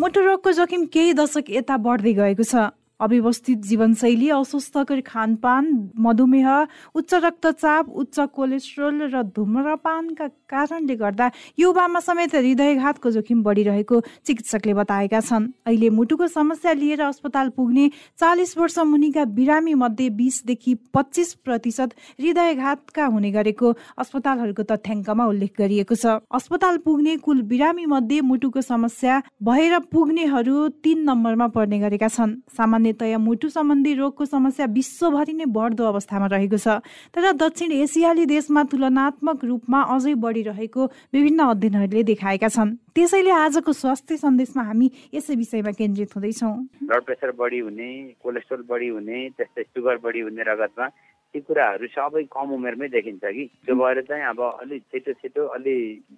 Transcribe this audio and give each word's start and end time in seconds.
मुटु 0.00 0.20
रोगको 0.20 0.52
जोखिम 0.56 0.84
केही 0.88 1.12
दशक 1.12 1.44
यता 1.52 1.76
बढ्दै 1.76 2.12
गएको 2.16 2.44
छ। 2.48 2.72
अव्यवस्थित 3.04 3.58
जीवनशैली 3.68 4.28
अस्वस्थकर 4.32 5.00
खानपान 5.04 5.64
मधुमेह 6.00 6.48
उच्च 6.96 7.12
रक्तचाप 7.24 7.88
उच्च 8.00 8.16
कोलेस्ट्रोल 8.32 8.96
र 9.12 9.22
धुम्रपानका 9.36 10.26
कारणले 10.50 10.94
गर्दा 10.94 11.28
युवामा 11.58 12.00
समेत 12.00 12.34
हृदयघातको 12.34 13.10
जोखिम 13.10 13.42
बढिरहेको 13.42 14.00
चिकित्सकले 14.26 14.74
बताएका 14.74 15.20
छन्। 15.20 15.46
अहिले 15.66 15.88
मुटुको 15.90 16.26
समस्या 16.28 16.72
लिएर 16.74 17.00
अस्पताल 17.02 17.48
पुग्ने 17.56 17.88
चालिस 18.20 18.56
वर्ष 18.58 18.78
मुनिका 18.84 19.24
बिरामी 19.32 19.74
मध्ये 19.74 20.08
बिसदेखि 20.18 20.74
पच्चिस 20.94 21.32
प्रतिशत 21.44 21.94
हृदयघातका 22.20 23.06
हुने 23.06 23.30
गरेको 23.30 23.72
अस्पतालहरूको 23.98 24.62
तथ्याङ्कमा 24.70 25.24
उल्लेख 25.24 25.52
गरिएको 25.58 25.94
छ। 25.94 26.18
अस्पताल 26.30 26.76
पुग्ने 26.84 27.16
कुल 27.24 27.42
बिरामी 27.48 27.86
मध्ये 27.86 28.20
मुटुको 28.20 28.60
समस्या 28.62 29.22
भएर 29.42 29.78
पुग्नेहरू 29.88 30.68
तीन 30.84 31.08
नम्बरमा 31.08 31.46
पर्ने 31.56 31.78
गरेका 31.80 32.08
छन्। 32.10 32.36
सामान्य 32.50 32.90
सामान्यतया 32.90 33.18
मुटु 33.18 33.48
सम्बन्धी 33.48 33.92
रोगको 33.94 34.24
समस्या 34.24 34.66
विश्वभरि 34.66 35.32
नै 35.32 35.44
बढ्दो 35.46 35.84
अवस्थामा 35.84 36.26
रहेको 36.26 36.56
छ। 36.56 36.80
तर 37.14 37.32
दक्षिण 37.36 37.72
एसियाली 37.72 38.24
देशमा 38.26 38.62
तुलनात्मक 38.64 39.44
रूपमा 39.44 39.80
अझै 39.94 40.14
बढिरहेको 40.40 40.84
विभिन्न 41.12 41.40
अध्ययनहरूले 41.44 42.02
देखाएका 42.02 42.48
छन्। 42.48 42.74
त्यसैले 42.94 43.30
आजको 43.30 43.72
स्वास्थ्य 43.72 44.16
सन्देशमा 44.16 44.62
हामी 44.64 44.86
यसै 45.14 45.34
विषयमा 45.36 45.72
केन्द्रित 45.76 46.10
हुँदैछौँ। 46.16 46.54
ब्लड 46.88 47.02
प्रेसर 47.04 47.30
बढी 47.36 47.58
हुने 47.60 47.90
कोलेस्ट्रोल 48.22 48.62
बढी 48.64 48.88
हुने 48.88 49.18
त्यस्तै 49.36 49.62
सुगर 49.62 49.96
बढी 50.04 50.20
हुने 50.20 50.42
रगतमा 50.42 50.86
ती 51.30 51.40
कुराहरू 51.46 51.86
सबै 51.86 52.22
कम 52.32 52.48
उमेरमै 52.58 52.88
देखिन्छ 52.88 53.22
कि। 53.22 53.44
त्यो 53.66 53.74
भएर 53.76 54.00
चाहिँ 54.08 54.24
अब 54.34 54.40
अलिक 54.40 54.82
छिटो 54.90 55.12
छिटो 55.20 55.46
अलि 55.54 55.76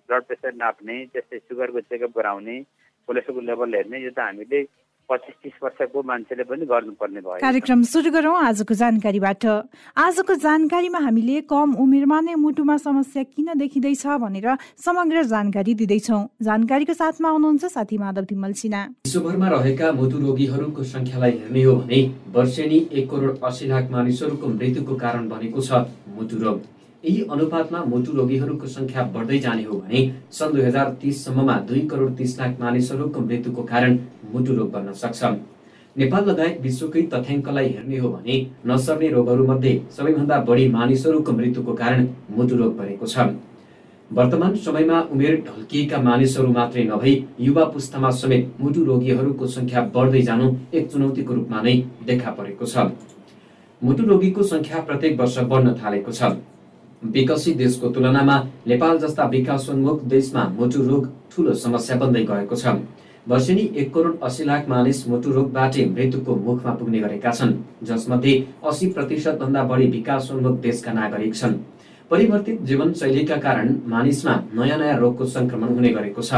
ब्लड 0.08 0.22
प्रेसर 0.24 0.54
नाप्ने 0.56 0.96
त्यस्तै 1.12 1.38
सुगरको 1.38 1.80
चेकअप 1.90 2.12
गराउने 2.16 2.56
कोलेस्ट्रोलको 3.08 3.42
लेभल 3.44 3.74
हेर्ने 3.74 3.98
यो 4.04 4.10
त 4.16 4.18
हामीले 4.24 4.62
पच्चिस 5.08 5.34
तिस 5.42 5.56
वर्षको 5.62 6.02
मान्छेले 6.02 6.44
पनि 6.48 6.64
गर्नुपर्ने 6.66 7.20
भयो। 7.20 7.38
कार्यक्रम 7.40 7.82
सुरु 7.84 8.10
गरौँ 8.10 8.36
आजको 8.38 8.74
जानकारीबाट। 8.74 9.44
आजको 9.98 10.34
जानकारीमा 10.40 10.98
हामीले 10.98 11.40
कम 11.44 11.74
उमेरमा 11.76 12.18
नै 12.20 12.34
मुटुमा 12.34 12.76
समस्या 12.78 13.22
किन 13.24 13.48
देखिँदैछ 13.58 14.06
भनेर 14.24 14.48
समग्र 14.78 15.22
जानकारी 15.28 15.74
दिँदैछौ। 15.74 16.18
जानकारीको 16.42 16.94
साथमा 16.94 17.28
हुनुहुन्छ 17.28 17.64
साथी 17.66 17.98
माधव 17.98 18.24
तिमल 18.24 18.52
सिन्हा। 18.54 18.82
विश्वभरमा 19.04 19.48
रहेका 19.48 19.92
मुटु 19.92 20.16
रोगीहरूको 20.18 20.82
संख्यालाई 20.86 21.32
हेर्ने 21.32 21.62
हो 21.62 21.74
भने 21.76 22.00
वर्षेनी 22.32 22.78
एक 22.92 23.10
करोड 23.10 23.42
अस्सी 23.42 23.66
लाख 23.68 23.90
मानिसहरूको 23.90 24.46
मृत्युको 24.48 24.94
कारण 24.96 25.28
बनेको 25.28 25.60
छ 25.60 25.86
मुटु 26.16 26.36
रोग। 26.44 26.60
यही 27.04 27.22
अनुपातमा 27.32 27.78
मुटु 27.84 28.12
रोगीहरूको 28.16 28.66
संख्या 28.72 29.02
बढ्दै 29.14 29.38
जाने 29.44 29.62
हो 29.64 29.78
भने 29.78 30.00
सन् 30.32 30.52
दुई 30.52 30.62
हजार 30.62 30.90
तिससम्ममा 31.00 31.54
दुई 31.68 31.80
करोड 31.90 32.16
तिस 32.16 32.38
लाख 32.40 32.60
मानिसहरूको 32.60 33.20
मृत्युको 33.20 33.62
कारण 33.70 33.98
मुटु 34.32 34.54
रोग 34.56 34.70
बन्न 34.72 34.92
सक्छ 35.00 35.30
नेपाल 35.96 36.28
लगायत 36.28 36.60
विश्वकै 36.62 37.02
तथ्याङ्कलाई 37.14 37.68
हेर्ने 37.68 37.98
हो 37.98 38.08
भने 38.10 38.36
नसर्ने 38.66 39.08
रोगहरूमध्ये 39.10 39.72
सबैभन्दा 39.96 40.38
बढी 40.50 40.68
मानिसहरूको 40.76 41.32
मृत्युको 41.32 41.72
कारण 41.82 42.06
मुटु 42.36 42.56
रोग 42.56 42.76
बनेको 42.76 43.06
छ। 43.06 43.26
वर्तमान 44.10 44.54
समयमा 44.62 45.00
उमेर 45.12 45.34
ढल्किएका 45.48 46.00
मानिसहरू 46.02 46.52
मात्रै 46.52 46.84
नभई 46.84 47.14
युवा 47.40 47.64
पुस्तामा 47.74 48.10
समेत 48.20 48.54
मुटु 48.60 48.84
रोगीहरूको 48.84 49.46
संख्या 49.56 49.82
बढ्दै 49.94 50.22
जानु 50.22 50.54
एक 50.72 50.90
चुनौतीको 50.92 51.34
रूपमा 51.34 51.62
नै 51.62 51.76
देखा 52.06 52.30
परेको 52.38 52.66
छ। 52.66 52.88
मुटु 53.82 54.02
रोगीको 54.06 54.42
संख्या 54.48 54.80
प्रत्येक 54.88 55.20
वर्ष 55.20 55.38
बढ्न 55.52 55.76
थालेको 55.82 56.12
छ। 56.12 56.32
विकसित 57.04 57.56
देशको 57.56 57.88
तुलनामा 57.90 58.36
नेपाल 58.66 58.98
जस्ता 58.98 59.24
विकासोन्मुख 59.28 60.02
देशमा 60.08 60.44
मुटु 60.58 60.82
रोग 60.82 61.08
ठूलो 61.30 61.54
समस्या 61.54 61.96
बन्दै 61.96 62.22
गएको 62.24 62.56
छ। 62.56 62.66
वर्षेनी 63.26 63.62
एक 63.76 63.92
करोड 63.94 64.20
अस्सी 64.22 64.44
लाख 64.44 64.68
मानिस 64.68 65.06
मुटु 65.08 65.30
रोगबाटै 65.32 65.84
मृत्युको 65.86 66.34
मुखमा 66.36 66.72
पुग्ने 66.74 67.00
गरेका 67.00 67.30
छन् 67.30 67.52
जसमध्ये 67.82 68.32
अस्सी 68.66 68.86
प्रतिशत 68.94 69.38
भन्दा 69.40 69.62
बढी 69.64 69.86
विकासोन्मुख 69.90 70.60
देशका 70.60 70.92
नागरिक 70.92 71.34
छन्। 71.34 71.54
परिवर्तित 72.10 72.62
जीवनशैलीका 72.62 73.36
कारण 73.46 73.74
मानिसमा 73.88 74.34
नयाँ 74.54 74.78
नयाँ 74.78 74.98
रोगको 75.00 75.24
संक्रमण 75.26 75.74
हुने 75.74 75.90
गरेको 75.90 76.22
छ। 76.22 76.34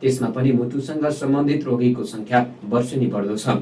त्यसमा 0.00 0.28
पनि 0.30 0.52
मुटुसँग 0.52 1.06
सम्बन्धित 1.20 1.64
रोगीको 1.64 2.02
संख्या 2.04 2.46
वर्षेनी 2.68 3.06
बढ्दो 3.06 3.36
छ। 3.36 3.56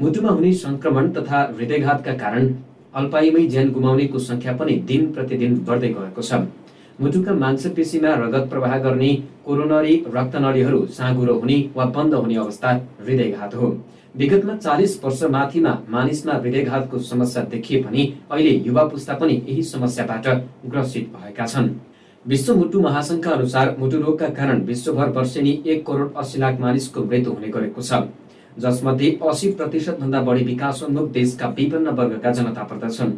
मुटुमा 0.00 0.30
हुने 0.30 0.52
संक्रमण 0.56 1.10
तथा 1.12 1.38
हृदयघातका 1.58 2.12
कारण 2.16 2.46
अल्पाइमै 2.94 3.46
ज्यान 3.46 3.70
गुमाउनेको 3.72 4.18
संख्या 4.20 4.52
पनि 4.56 4.74
दिन 4.88 5.06
प्रतिदिन 5.12 5.54
बढ्दै 5.68 5.88
गएको 5.90 6.22
छ। 6.22 6.40
मुटुका 7.00 7.32
मांसपेशीमा 7.34 8.10
रगत 8.16 8.48
प्रवाह 8.50 8.76
गर्ने 8.78 9.10
कोरोनरी 9.46 9.94
रक्तनलीहरू 10.14 10.80
साँगुरो 10.96 11.34
हुने 11.34 11.56
वा 11.76 11.84
बन्द 11.94 12.14
हुने 12.14 12.36
अवस्था 12.36 12.70
हृदयघात 13.00 13.54
हो। 13.54 13.70
विगतमा 14.14 14.56
चालिस 14.56 14.98
वर्ष 15.04 15.22
माथिमा 15.32 15.72
मानिसमा 15.90 16.32
हृदयघातको 16.34 16.98
समस्या 17.02 17.42
देखिए 17.50 17.82
पनि 17.82 18.02
अहिले 18.30 18.50
युवा 18.66 18.84
पुस्ता 18.88 19.14
पनि 19.14 19.40
यही 19.48 19.62
समस्याबाट 19.64 20.26
ग्रसित 20.70 21.08
भएका 21.14 21.46
छन्। 21.46 21.68
विश्व 22.24 22.54
मुटु 22.56 22.80
महासंघका 22.80 23.30
अनुसार 23.30 23.76
मुटु 23.78 23.98
रोगका 23.98 24.28
कारण 24.36 24.60
विश्वभर 24.64 25.08
वर्षेनी 25.10 25.62
एक 25.66 25.86
करोड 25.86 26.14
अस्सी 26.14 26.38
लाख 26.38 26.60
मानिसको 26.60 27.04
मृत्यु 27.04 27.32
हुने 27.32 27.48
गरेको 27.48 27.82
छ। 27.82 27.92
जसमध्ये 28.58 29.16
असी 29.28 29.50
प्रतिशत 29.52 30.00
भन्दा 30.00 30.20
बढी 30.22 30.44
विकासोन्मुख 30.44 31.10
देशका 31.12 31.46
विभिन्न 31.56 31.88
वर्गका 31.98 32.32
जनता 32.32 32.62
पर्दछन्। 32.62 33.12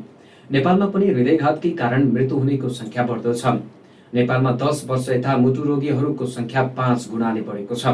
नेपालमा 0.50 0.86
पनि 0.86 1.06
हृदयघातकै 1.06 1.70
कारण 1.74 2.10
मृत्यु 2.12 2.36
हुनेको 2.38 2.68
संख्या 2.68 3.02
बढ्दो 3.06 3.32
छ। 3.34 3.46
नेपालमा 4.14 4.50
दस 4.62 4.84
वर्ष 4.88 5.08
यता 5.08 5.36
मुटु 5.36 5.62
रोगीहरूको 5.62 6.26
संख्या 6.26 6.62
पाँच 6.78 7.08
गुणाले 7.10 7.40
बढेको 7.40 7.74
छ। 7.74 7.86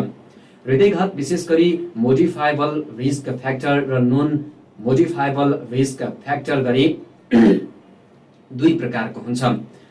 हृदयघात 0.66 1.14
विशेष 1.16 1.48
गरी 1.48 1.70
मोडिफाइबल 1.96 2.82
रिस्क 2.98 3.30
फ्याक्टर 3.40 3.84
र 3.88 3.98
नन 4.04 4.38
मोडिफाइबल 4.84 5.54
रिस्क 5.72 6.02
फ्याक्टर 6.24 6.62
गरी 6.62 6.84
दुई 8.60 8.72
प्रकारको 8.78 9.20
हुन्छ। 9.20 9.42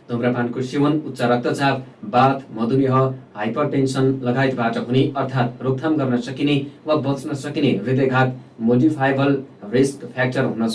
धुम्रपानको 0.10 0.62
सेवन 0.64 0.94
उच्च 1.08 1.22
रक्तचाप 1.24 1.86
बाथ 2.12 2.40
मधुमेह 2.58 2.96
हाइपरटेन्सन 3.36 4.06
लगायतबाट 4.24 4.78
हुने 4.80 5.04
अर्थात् 5.18 5.64
रोकथाम 5.64 5.98
गर्न 5.98 6.18
सकिने 6.28 6.56
वा 6.88 6.96
बच्न 7.08 7.34
सकिने 7.42 7.72
हृदयघात 7.80 8.38
मोडिफाइबल 8.62 9.38
रिस्क 9.74 10.06
फ्याक्टर 10.06 10.46
हुन 10.46 10.68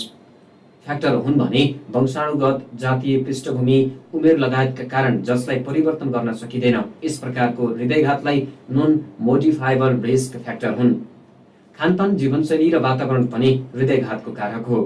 फ्याक्टर 0.85 1.13
हुन् 1.15 1.37
भने 1.37 1.63
वंशाणुगत 1.91 2.65
जातीय 2.79 3.17
पृष्ठभूमि 3.23 3.77
उमेर 4.13 4.37
लगायतका 4.39 4.83
कारण 4.87 5.21
जसलाई 5.23 5.59
परिवर्तन 5.63 6.09
गर्न 6.11 6.33
सकिँदैन। 6.33 6.77
यस 7.03 7.17
प्रकारको 7.19 7.67
हृदयघातलाई 7.67 8.47
नन 8.71 8.99
मोडिफाइबल 9.21 9.99
रिस्क 10.01 10.37
फ्याक्टर 10.37 10.73
हुन्। 10.77 10.93
खानपान 11.75 12.15
जीवनशैली 12.17 12.69
र 12.69 12.79
वातावरण 12.79 13.25
पनि 13.27 13.49
हृदयघातको 13.75 14.31
कारक 14.31 14.65
हो। 14.67 14.83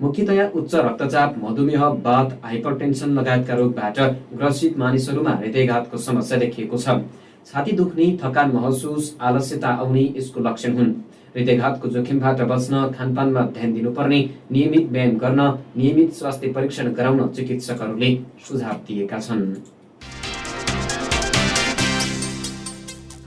मुख्यतया 0.00 0.44
उच्च 0.56 0.74
रक्तचाप 0.74 1.34
मधुमेह 1.38 1.82
बाथ 2.04 2.28
हाइपरटेन्सन 2.44 3.10
लगायतका 3.14 3.54
रोगबाट 3.54 3.98
ग्रसित 4.34 4.78
मानिसहरूमा 4.78 5.30
हृदयघातको 5.40 5.96
समस्या 5.98 6.38
देखिएको 6.38 6.76
छ। 6.76 6.94
छाती 7.46 7.72
दुख्ने 7.72 8.06
थकान 8.22 8.52
महसुस 8.52 9.16
आलस्यता 9.20 9.68
आउने 9.80 10.04
यसको 10.16 10.40
लक्षण 10.40 10.72
हुन्। 10.76 10.92
हृदयघातको 11.34 11.88
जोखिमबाट 11.88 12.40
बच्न 12.48 12.80
खानपानमा 12.96 13.42
ध्यान 13.52 13.72
दिनुपर्ने 13.74 14.20
नियमित 14.50 14.88
व्यायाम 14.92 15.18
गर्न 15.18 15.40
नियमित 15.76 16.12
स्वास्थ्य 16.14 16.52
परीक्षण 16.52 16.92
गराउन 16.94 17.28
चिकित्सकहरूले 17.36 18.10
सुझाव 18.48 18.80
दिएका 18.88 19.18
छन्। 19.20 19.44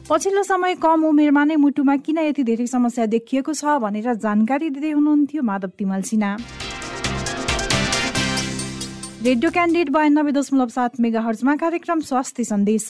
पछिल्लो 0.09 0.43
समय 0.43 0.75
कम 0.83 1.05
उमेरमा 1.05 1.43
नै 1.45 1.55
मुटुमा 1.55 1.95
किन 1.97 2.17
यति 2.19 2.43
धेरै 2.43 2.67
समस्या 2.67 3.05
देखिएको 3.07 3.53
छ 3.53 3.79
भनेर 3.81 4.13
जानकारी 4.15 4.69
दिँदै 4.69 4.91
हुनुहुन्थ्यो 4.91 5.43
माधव 5.43 5.71
तिमल 5.77 6.01
सिन्हा। 6.03 6.31
रेडियो 9.23 9.49
क्यान्डिडेट 9.51 9.89
बयानब्बे 9.89 10.31
दशमलव 10.31 10.67
सात 10.67 10.99
मेगा 10.99 11.19
हर्जमा 11.21 11.55
कार्यक्रम 11.55 11.99
स्वास्थ्य 12.03 12.43
सन्देश। 12.43 12.87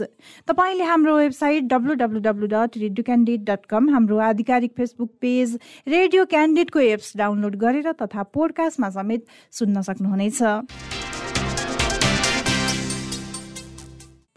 तपाईँले 0.48 0.84
हाम्रो 0.84 1.16
website 1.18 1.64
W 1.64 1.94
W 1.94 2.20
W 2.20 2.48
dot 2.50 2.78
radio 2.78 3.04
candidate 3.06 3.44
dot 3.50 3.66
com 3.70 3.90
हाम्रो 3.90 4.18
आधिकारिक 4.28 4.72
फेसबुक 4.78 5.10
पेज 5.22 5.58
रेडियो 5.88 6.26
क्यान्डिडेटको 6.26 6.80
एप्स 6.82 7.12
डाउनलोड 7.18 7.56
गरेर 7.64 7.92
तथा 8.02 8.24
पोडकास्टमा 8.34 8.90
समेत 8.90 9.26
सुन्न 9.54 9.82
सक्नुहुनेछ। 9.82 10.42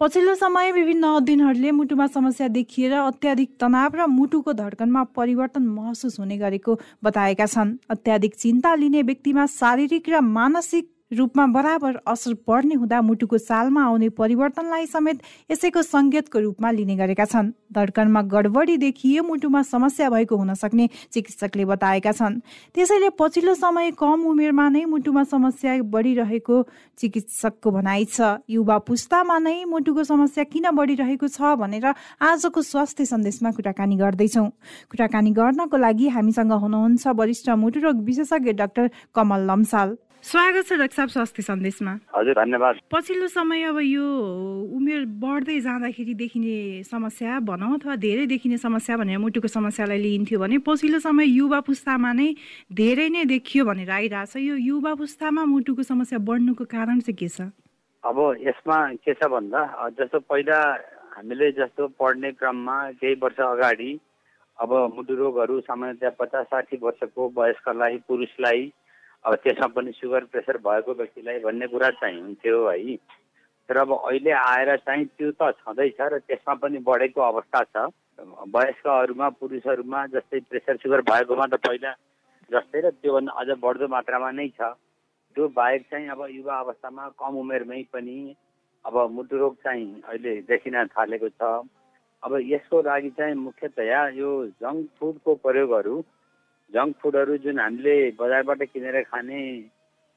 पछिल्लो 0.00 0.34
समय 0.34 0.72
विभिन्न 0.72 1.14
अध्ययनहरूले 1.16 1.70
मुटुमा 1.72 2.06
समस्या 2.08 2.48
देखिएर 2.48 2.92
अत्याधिक 2.94 3.50
तनाव 3.60 3.96
र 3.96 4.06
मुटुको 4.08 4.52
धड्कनमा 4.52 5.04
परिवर्तन 5.16 5.64
महसुस 5.70 6.18
हुने 6.20 6.36
गरेको 6.36 6.78
बताएका 7.04 7.46
छन्। 7.46 7.72
अत्याधिक 7.90 8.34
चिन्ता 8.36 8.74
लिने 8.74 9.02
व्यक्तिमा 9.02 9.46
शारीरिक 9.54 10.08
र 10.08 10.20
मानसिक 10.20 10.92
रूपमा 11.10 11.46
बराबर 11.46 11.96
असर 12.06 12.34
पर्ने 12.46 12.74
हुँदा 12.74 13.00
मुटुको 13.00 13.38
सालमा 13.38 13.82
आउने 13.84 14.08
परिवर्तनलाई 14.10 14.86
समेत 14.86 15.18
यसैको 15.50 15.82
सङ्केतको 15.82 16.38
रूपमा 16.40 16.70
लिने 16.70 16.96
गरेका 16.96 17.24
छन्। 17.24 17.50
धड्कनमा 17.70 18.22
गडबडी 18.26 18.76
देखिए 18.76 19.20
मुटुमा 19.22 19.62
समस्या 19.62 20.08
भएको 20.10 20.36
हुन 20.36 20.54
सक्ने 20.54 20.88
चिकित्सकले 21.12 21.64
बताएका 21.64 22.12
छन्। 22.12 22.40
त्यसैले 22.74 23.10
पछिल्लो 23.14 23.54
समय 23.54 23.90
कम 23.94 24.26
उमेरमा 24.26 24.68
नै 24.68 24.84
मुटुमा 24.84 25.24
समस्या 25.30 25.82
बढिरहेको 25.86 26.56
चिकित्सकको 26.98 27.70
भनाइ 27.70 28.04
छ। 28.10 28.42
युवा 28.50 28.78
पुस्तामा 28.82 29.38
नै 29.38 29.64
मुटुको 29.64 30.04
समस्या 30.04 30.44
किन 30.44 30.70
बढिरहेको 30.74 31.28
छ 31.28 31.54
भनेर 31.54 31.86
आजको 32.18 32.62
स्वास्थ्य 32.62 33.04
सन्देशमा 33.06 33.50
कुराकानी 33.54 33.96
गर्दैछौँ। 33.96 34.48
कुराकानी 34.90 35.30
गर्नको 35.30 35.76
लागि 35.76 36.08
हामीसँग 36.18 36.52
हुनुहुन्छ 36.52 37.06
वरिष्ठ 37.14 37.48
मुटुरोग 37.54 38.02
विशेषज्ञ 38.02 38.52
डाक्टर 38.58 38.90
कमल 39.14 39.46
लम्साल। 39.46 39.96
स्वागत 40.26 40.66
छ 40.66 40.76
डाक्टर 40.78 40.94
साहब 40.94 41.08
स्वास्थ्य 41.08 41.42
सन्देशमा। 41.42 41.90
हजुर 42.14 42.34
धन्यवाद। 42.34 42.78
पछिल्लो 42.92 43.26
समय 43.30 43.62
अब 43.62 43.78
यो 43.78 44.06
उमेर 44.76 45.04
बढ्दै 45.22 45.58
जाँदाखेरि 45.62 46.14
देखिने 46.14 46.82
समस्या 46.82 47.38
भनौँ 47.46 47.74
अथवा 47.74 47.94
धेरै 47.94 48.26
देखिने 48.26 48.56
समस्या 48.58 48.96
भनेर 48.96 49.18
मुटुको 49.22 49.48
समस्यालाई 49.48 49.98
लिइन्थ्यो 50.02 50.38
भने 50.40 50.58
पछिल्लो 50.66 50.98
समय 50.98 51.30
युवा 51.30 51.60
पुस्तामा 51.70 52.12
नै 52.12 52.26
धेरै 52.74 53.08
नै 53.08 53.24
देखियो 53.24 53.64
भनेर 53.64 53.90
आइरहेछ। 53.90 54.36
यो 54.36 54.56
युवा 54.66 54.94
पुस्तामा 54.98 55.44
मुटुको 55.46 55.82
समस्या 55.86 56.18
बढ्नुको 56.18 56.64
कारण 56.74 57.00
चाहिँ 57.06 57.16
के 57.22 57.28
छ? 57.28 57.46
अब 58.02 58.18
यसमा 58.42 58.78
के 59.06 59.14
छ 59.14 59.30
भन्दा 59.30 59.62
जस्तो 59.94 60.18
पहिला 60.26 60.58
हामीले 61.14 61.52
जस्तो 61.54 61.86
पढ्ने 62.02 62.32
क्रममा 62.34 62.76
केही 62.98 63.14
वर्ष 63.22 63.38
अगाडि 63.46 63.92
अब 64.58 64.74
मुटु 64.96 65.14
रोगहरू 65.22 65.60
सामान्यतया 65.70 66.10
पचास 66.18 66.46
साठी 66.50 66.76
वर्षको 66.82 67.30
वयस्कलाई 67.38 67.96
पुरुषलाई 68.10 68.66
अब 69.24 69.34
त्यसमा 69.44 69.66
पनि 69.76 69.92
सुगर 69.92 70.24
प्रेसर 70.32 70.56
भएको 70.66 70.94
व्यक्तिलाई 70.94 71.38
भन्ने 71.40 71.66
कुरा 71.66 71.90
चाहिँ 72.00 72.20
हुन्थ्यो 72.20 72.58
है। 72.68 72.96
तर 73.68 73.76
अब 73.76 73.92
अहिले 73.92 74.30
आएर 74.30 74.76
चाहिँ 74.76 75.04
त्यो 75.18 75.30
त 75.40 75.50
छँदैछ 75.60 76.00
र 76.00 76.18
त्यसमा 76.18 76.54
पनि 76.62 76.78
बढेको 76.86 77.20
अवस्था 77.20 77.62
छ। 77.64 77.90
वयस्कहरूमा 78.54 79.28
पुरुषहरूमा 79.40 80.06
जस्तै 80.14 80.40
प्रेसर 80.50 80.76
सुगर 80.82 81.00
भएकोमा 81.10 81.46
त 81.46 81.54
पहिला 81.66 81.92
जस्तै 82.50 82.80
र 82.80 82.90
त्योभन्दा 83.02 83.32
अझ 83.32 83.48
बढ्दो 83.58 83.88
मात्रामा 83.88 84.30
नै 84.30 84.48
छ। 84.54 84.70
त्यो 85.36 85.48
बाहेक 85.52 85.82
चाहिँ 85.90 86.08
अब 86.08 86.20
युवा 86.30 86.58
अवस्थामा 86.58 87.08
कम 87.18 87.36
उमेरमै 87.38 87.82
पनि 87.92 88.18
अब 88.84 88.94
मुटु 89.10 89.36
रोग 89.36 89.54
चाहिँ 89.64 90.02
अहिले 90.08 90.34
देखिन 90.48 90.76
थालेको 90.94 91.28
छ। 91.28 91.66
अब 92.22 92.32
यसको 92.42 92.82
लागि 92.82 93.10
चाहिँ 93.18 93.34
मुख्यतया 93.34 94.00
यो 94.16 94.30
जङ्क 94.62 94.88
फुडको 94.98 95.34
प्रयोगहरू 95.42 95.94
जङ्क 96.72 96.96
फुडहरू 97.02 97.36
जुन 97.44 97.58
हामीले 97.60 97.94
बजारबाट 98.18 98.62
किनेर 98.72 99.02
खाने 99.10 99.42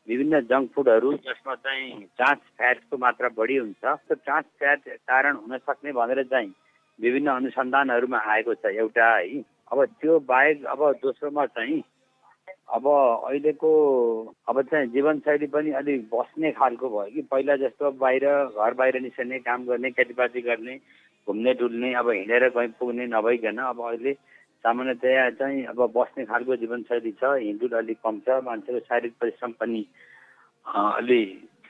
विभिन्न 0.08 0.40
जङ्क 0.50 0.72
फुडहरू 0.76 1.12
जसमा 1.26 1.56
चाहिँ 1.56 1.92
ट्रान्स 2.18 2.42
फ्याटको 2.58 2.98
मात्रा 2.98 3.30
बढी 3.38 3.58
हुन्छ। 3.58 3.84
त्यो 3.84 4.16
ट्रान्स 4.16 4.46
फ्याट 4.60 4.80
कारण 5.10 5.36
हुन 5.36 5.58
सक्ने 5.58 5.92
भनेर 5.94 6.24
चाहिँ 6.32 6.52
विभिन्न 7.00 7.30
अनुसन्धानहरूमा 7.32 8.20
आएको 8.34 8.54
छ 8.54 8.74
एउटा 8.76 9.08
है। 9.16 9.42
अब 9.72 9.86
त्यो 10.02 10.20
बाहेक 10.26 10.66
अब 10.66 10.82
दोस्रोमा 11.04 11.46
चाहिँ 11.46 11.82
अब 12.76 12.88
अहिलेको 12.88 13.70
अब 14.50 14.62
चाहिँ 14.62 14.88
जीवनशैली 14.94 15.48
पनि 15.54 15.72
अलिक 15.80 16.02
बस्ने 16.14 16.52
खालको 16.58 16.90
भयो 16.90 17.14
कि। 17.14 17.22
पहिला 17.32 17.56
जस्तो 17.64 17.92
बाहिर 18.02 18.26
घर 18.26 18.74
बाहिर 18.74 19.00
निस्कने 19.02 19.40
काम 19.46 19.66
गर्ने 19.66 19.92
खेतीपाती 19.92 20.42
गर्ने 20.42 20.76
घुम्ने 21.28 21.54
डुल्ने 21.62 21.94
अब 21.94 22.10
हिँडेर 22.10 22.50
कहीँ 22.50 22.74
पुग्ने 22.80 23.06
नभइकन 23.14 23.58
अब 23.70 23.82
अहिले 23.88 24.14
सामान्यतया 24.64 25.30
चाहिँ 25.40 25.66
अब 25.66 25.82
बस्ने 25.96 26.26
खालको 26.26 26.56
जीवनशैली 26.62 27.12
छ 27.20 27.24
हिँडुल 27.40 27.78
अलिक 27.78 27.98
कम 28.04 28.20
छ 28.28 28.44
मान्छेको 28.44 28.80
शारीरिक 28.80 29.14
परिश्रम 29.22 29.52
पनि 29.60 29.86
अलि 30.66 31.24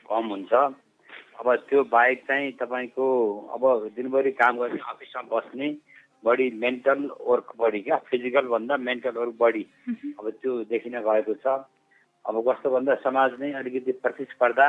कम 0.08 0.26
हुन्छ। 0.28 0.52
अब 0.52 1.54
त्यो 1.68 1.84
बाहेक 1.88 2.22
चाहिँ 2.28 2.52
तपाईँको 2.60 3.06
अब 3.54 3.62
दिनभरि 3.96 4.30
काम 4.36 4.58
गर्ने 4.58 4.80
अफिसमा 4.90 5.22
बस्ने 5.30 5.68
बढी 6.24 6.50
मेन्टल 6.58 7.08
वर्क 7.20 7.52
बढी 7.58 7.80
क्या 7.80 7.96
फिजिकल 8.10 8.46
भन्दा 8.48 8.76
मेन्टल 8.78 9.16
वर्क 9.18 9.34
बढी 9.40 9.64
अब 10.18 10.30
त्यो 10.42 10.52
देखिन 10.68 10.98
गएको 11.00 11.34
छ। 11.40 11.64
अब 12.24 12.34
कस्तो 12.48 12.70
भन्दा 12.70 12.94
समाज 13.00 13.40
नै 13.40 13.52
अलिकति 13.56 13.92
प्रतिस्पर्धा 14.04 14.68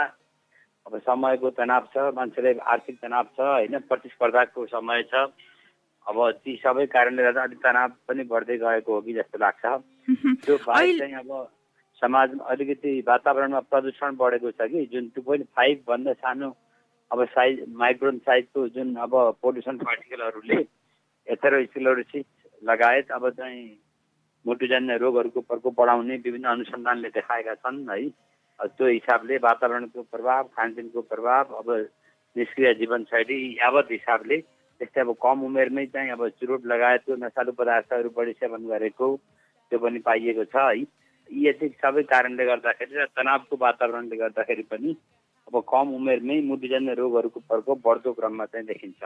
अब 0.86 0.98
समयको 1.00 1.50
तनाव 1.58 1.88
छ 1.92 2.14
मान्छेलाई 2.16 2.54
आर्थिक 2.74 2.96
तनाव 3.02 3.26
छ 3.36 3.40
होइन 3.42 3.80
प्रतिस्पर्धाको 3.90 4.66
समय 4.68 5.04
छ। 5.12 5.28
अब 6.08 6.18
ती 6.44 6.56
सबै 6.64 6.86
कारणले 6.86 7.24
गर्दा 7.24 7.44
अलिक 7.44 7.60
तनाव 7.64 7.92
पनि 8.08 8.24
बढ्दै 8.24 8.58
गएको 8.58 8.94
हो 8.94 9.02
कि 9.02 9.14
जस्तो 9.14 9.38
लाग्छ। 9.38 9.66
त्यो 10.46 10.58
बाहेक 10.68 11.00
चाहिँ 11.00 11.14
अब 11.14 11.32
समाजमा 12.02 12.46
अलिकति 12.46 12.92
वातावरणमा 13.08 13.60
प्रदूषण 13.70 14.16
बढेको 14.16 14.52
छ 14.52 14.68
कि 14.72 14.86
जुन 14.94 15.10
टु 15.16 15.22
पोइन्ट 15.22 15.48
फाइभभन्दा 15.56 16.14
सानो 16.14 16.50
अब 17.12 17.26
साइज 17.26 17.64
माइक्रोन 17.84 18.18
साइजको 18.26 18.68
जुन 18.76 18.96
अब 18.96 19.14
पोल्युसन 19.42 19.78
पार्टिकलहरूले 19.78 20.60
एथेरोस्क्लेरोसिस 21.28 22.26
लगायत 22.64 23.12
अब 23.12 23.30
चाहिँ 23.30 23.64
मुटुजन्य 24.46 24.98
रोगहरूको 24.98 25.42
प्रकोप 25.42 25.80
बढाउने 25.82 26.16
विभिन्न 26.26 26.48
अनुसन्धानले 26.48 27.10
देखाएका 27.10 27.54
छन् 27.62 27.90
है। 27.90 28.02
त्यो 28.60 28.88
हिसाबले 28.88 29.38
वातावरणको 29.38 30.02
प्रभाव 30.02 30.44
खानपिनको 30.58 31.02
प्रभाव 31.02 31.54
अब 31.56 31.70
निष्क्रिय 32.36 32.74
जीवनशैली 32.74 33.40
यावत 33.54 33.88
हिसाबले 33.92 34.38
त्यस्तै 34.82 35.02
अब 35.06 35.14
कम 35.22 35.46
उमेरमै 35.46 35.86
चाहिँ 35.94 36.10
अब 36.18 36.28
चुरोट 36.42 36.66
लगायतको 36.66 37.16
नसालु 37.22 37.52
पदार्थहरू 37.62 38.10
बढी 38.18 38.34
सेवन 38.42 38.66
गरेको 38.74 39.08
त्यो 39.72 39.80
पनि 39.80 40.00
पाइएको 40.10 40.44
छ 40.50 40.58
है। 40.58 40.84
यति 41.30 41.68
सबै 41.80 42.04
कारणले 42.12 42.46
गर्दाखेरि 42.46 42.94
र 42.98 43.06
तनावको 43.16 43.56
वातावरणले 43.62 44.16
गर्दाखेरि 44.26 44.64
पनि 44.74 44.90
अब 45.48 45.56
कम 45.70 45.94
उमेरमै 45.96 46.40
मुटुजन्य 46.50 46.94
रोगहरूको 46.98 47.40
प्रकोप 47.50 47.78
बढ्दो 47.86 48.12
क्रममा 48.18 48.46
चाहिँ 48.52 48.66
देखिन्छ। 48.68 49.02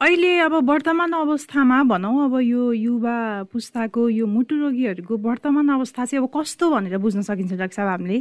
अहिले 0.00 0.30
अब 0.46 0.54
वर्तमान 0.70 1.12
अवस्थामा 1.24 1.82
भनौँ 1.90 2.16
अब 2.24 2.34
यो 2.44 2.72
युवा 2.72 3.16
पुस्ताको 3.52 4.08
यो 4.08 4.26
मुटु 4.26 4.54
रोगीहरूको 4.62 5.14
वर्तमान 5.28 5.68
अवस्था 5.78 6.04
चाहिँ 6.04 6.22
अब 6.22 6.30
कस्तो 6.36 6.70
भनेर 6.70 6.98
बुझ्न 7.02 7.20
सकिन्छ 7.24 7.52
डाक्टर 7.56 7.76
साहब 7.76 7.88
हामीले? 7.88 8.18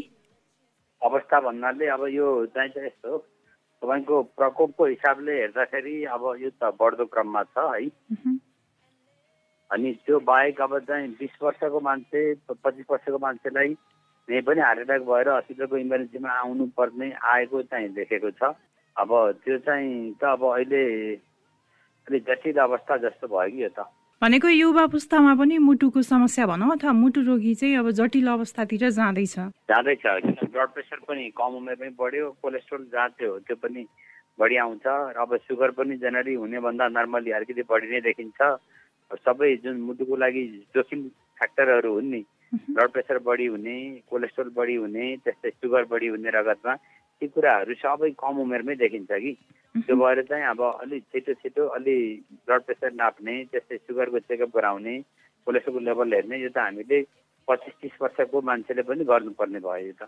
अवस्था 1.01 1.37
भन्नाले 1.47 1.85
अब 1.95 2.07
यो 2.09 2.27
चाहिँ 2.55 2.85
यस्तो 2.85 3.11
तपाईँको 3.81 4.21
प्रकोपको 4.37 4.85
हिसाबले 4.85 5.33
हेर्दाखेरि 5.39 5.95
अब 6.13 6.23
यो 6.41 6.49
त 6.49 6.71
बढ्दो 6.79 7.05
क्रममा 7.05 7.43
छ 7.43 7.57
है। 7.73 7.89
अनि 9.71 9.91
त्यो 10.05 10.19
बाहेक 10.23 10.61
अब 10.61 10.77
चाहिँ 10.87 11.07
बिस 11.19 11.33
वर्षको 11.43 11.79
मान्छे 11.79 12.21
पच्चिस 12.49 12.85
वर्षको 12.91 13.17
मान्छेलाई 13.19 13.69
नै 14.27 14.41
पनि 14.47 14.61
हार्ट 14.61 14.79
एट्याक 14.79 15.01
भएर 15.09 15.29
हस्पिटलको 15.29 15.77
इमर्जेन्सीमा 15.77 16.31
आउनु 16.39 16.65
पर्ने 16.77 17.11
आएको 17.33 17.61
चाहिँ 17.71 17.89
देखेको 17.93 18.31
छ। 18.31 18.55
अब 18.95 19.09
त्यो 19.43 19.57
चाहिँ 19.67 20.13
त 20.19 20.23
अब 20.23 20.43
अहिले 20.53 20.83
अलिक 22.07 22.23
जटिल 22.27 22.57
अवस्था 22.63 22.97
जस्तो 23.05 23.27
भयो 23.27 23.51
कि 23.51 23.63
यो 23.63 23.69
त। 23.69 23.87
भनेको 24.21 24.49
युवा 24.49 24.85
पुस्तामा 24.89 25.33
पनि 25.37 25.57
मुटुको 25.61 26.01
समस्या 26.01 26.45
भनौँ 26.49 26.71
अथवा 26.73 26.91
मुटु 26.91 27.21
रोगी 27.21 27.53
चाहिँ 27.53 27.77
अब 27.77 27.89
जटिल 27.93 28.27
अवस्थातिर 28.27 28.89
जाँदैछ। 28.89 29.35
जाँदैछ। 29.69 30.05
ब्लड 30.49 30.69
प्रेसर 30.73 30.99
पनि 31.05 31.29
कम 31.37 31.51
उमेरमै 31.61 31.89
बढ्यो। 31.93 32.25
कोलेस्ट्रोल 32.41 32.85
जहाँ 32.93 33.09
त्यो 33.13 33.37
त्यो 33.45 33.55
पनि 33.61 33.85
बढी 34.41 34.55
आउँछ 34.57 34.85
र 35.13 35.21
अब 35.21 35.37
सुगर 35.45 35.71
पनि 35.77 35.97
जेनरली 36.01 36.33
हुने 36.33 36.59
भन्दा 36.65 36.87
नर्मली 36.97 37.31
अलिकति 37.37 37.63
बढी 37.69 37.87
नै 37.93 38.01
देखिन्छ। 38.09 38.41
सबै 39.21 39.55
जुन 39.61 39.77
मुटुको 39.85 40.15
लागि 40.17 40.43
जोखिम 40.73 41.01
फ्याक्टरहरू 41.37 41.93
हुन् 41.93 42.09
नि 42.09 42.21
ब्लड 42.73 42.89
प्रेसर 42.89 43.17
बढी 43.21 43.45
हुने 43.53 43.77
कोलेस्ट्रोल 44.09 44.49
बढी 44.57 44.75
हुने 44.81 45.05
त्यस्तै 45.29 45.49
सुगर 45.61 45.83
बढी 45.93 46.07
हुने 46.17 46.29
रगतमा 46.33 46.73
ती 47.21 47.27
कुराहरू 47.27 47.73
सबै 47.75 48.09
कम 48.17 48.39
उमेरमै 48.39 48.75
देखिन्छ 48.75 49.11
कि। 49.23 49.31
त्यो 49.75 49.95
भएर 49.95 50.21
चाहिँ 50.23 50.45
अब 50.45 50.61
अलिक 50.63 51.03
छिटो 51.13 51.33
छिटो 51.33 51.65
अलि 51.77 51.95
ब्लड 52.45 52.61
प्रेसर 52.63 52.91
नाप्ने 52.93 53.35
त्यस्तै 53.51 53.77
सुगरको 53.77 54.19
चेकअप 54.27 54.51
गराउने 54.55 54.95
कोलेस्ट्रोलको 55.47 55.79
लेभल 55.81 56.13
हेर्ने 56.13 56.37
यो 56.37 56.49
त 56.49 56.57
हामीले 56.57 56.99
पच्चिस 57.47 57.73
तिस 57.81 57.95
वर्षको 58.01 58.41
मान्छेले 58.43 58.81
पनि 58.83 59.03
गर्नुपर्ने 59.07 59.59
भयो 59.63 59.85
यो 59.87 59.93
त। 59.95 60.03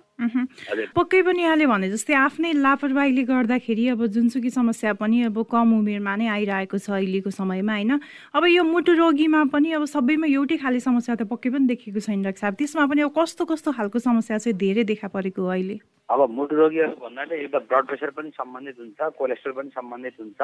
पक्कै 0.95 1.21
पनि 1.23 1.41
यहाँले 1.43 1.65
भने 1.71 1.89
जस्तै 1.89 2.13
आफ्नै 2.13 2.51
लापरवाहीले 2.59 3.23
गर्दाखेरि 3.31 3.87
अब 3.95 4.05
जुनसुकी 4.15 4.49
समस्या 4.59 4.93
पनि 4.99 5.23
अब 5.31 5.37
कम 5.47 5.73
उमेरमा 5.79 6.15
नै 6.19 6.27
आइरहेको 6.35 6.77
छ 6.77 6.99
अहिलेको 6.99 7.29
समयमा 7.31 7.73
होइन? 7.73 7.91
अब 8.35 8.43
यो 8.51 8.63
मुटु 8.63 8.91
रोगीमा 8.99 9.43
पनि 9.55 9.71
अब 9.79 9.85
सबैमा 9.87 10.27
एउटै 10.27 10.57
खाले 10.59 10.79
समस्या 10.83 11.15
त 11.15 11.23
पक्कै 11.31 11.49
पनि 11.55 11.65
देखेको 11.71 11.99
छैन 12.03 12.27
डाक्टर 12.27 12.41
साहब 12.43 12.55
त्यसमा 12.59 12.85
पनि 12.91 13.01
अब 13.07 13.11
कस्तो 13.15 13.45
कस्तो 13.47 13.71
खालको 13.71 13.99
समस्या 14.03 14.37
चाहिँ 14.43 14.57
धेरै 14.59 14.83
देखा 14.91 15.07
परेको 15.07 15.45
अहिले? 15.47 15.79
अब 16.09 16.19
मुटु 16.33 16.55
रोगीहरू 16.57 16.95
भन्नाले 17.05 17.35
एउटा 17.37 17.59
ब्लड 17.69 17.85
प्रेसर 17.87 18.09
पनि 18.17 18.29
सम्बन्धित 18.33 18.77
हुन्छ 18.81 18.99
कोलेस्ट्रोल 19.15 19.53
पनि 19.55 19.69
सम्बन्धित 19.77 20.15
हुन्छ 20.19 20.41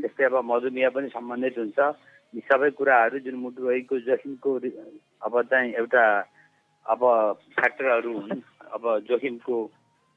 त्यस्तै 0.00 0.24
अब 0.24 0.36
मधुमेह 0.46 0.88
पनि 0.94 1.08
सम्बन्धित 1.10 1.58
हुन्छ। 1.58 1.78
यी 2.34 2.40
सबै 2.46 2.70
कुराहरू 2.78 3.18
जुन 3.26 3.36
मुटु 3.42 3.62
रोगीको 3.62 3.98
जोखिमको 4.06 4.50
अब 5.26 5.34
चाहिँ 5.50 5.72
एउटा 5.80 6.04
अब 6.86 7.00
फ्याक्टरहरू 7.54 8.12
हुन् 8.18 8.42
अब 8.76 8.84
जोखिमको 9.08 9.56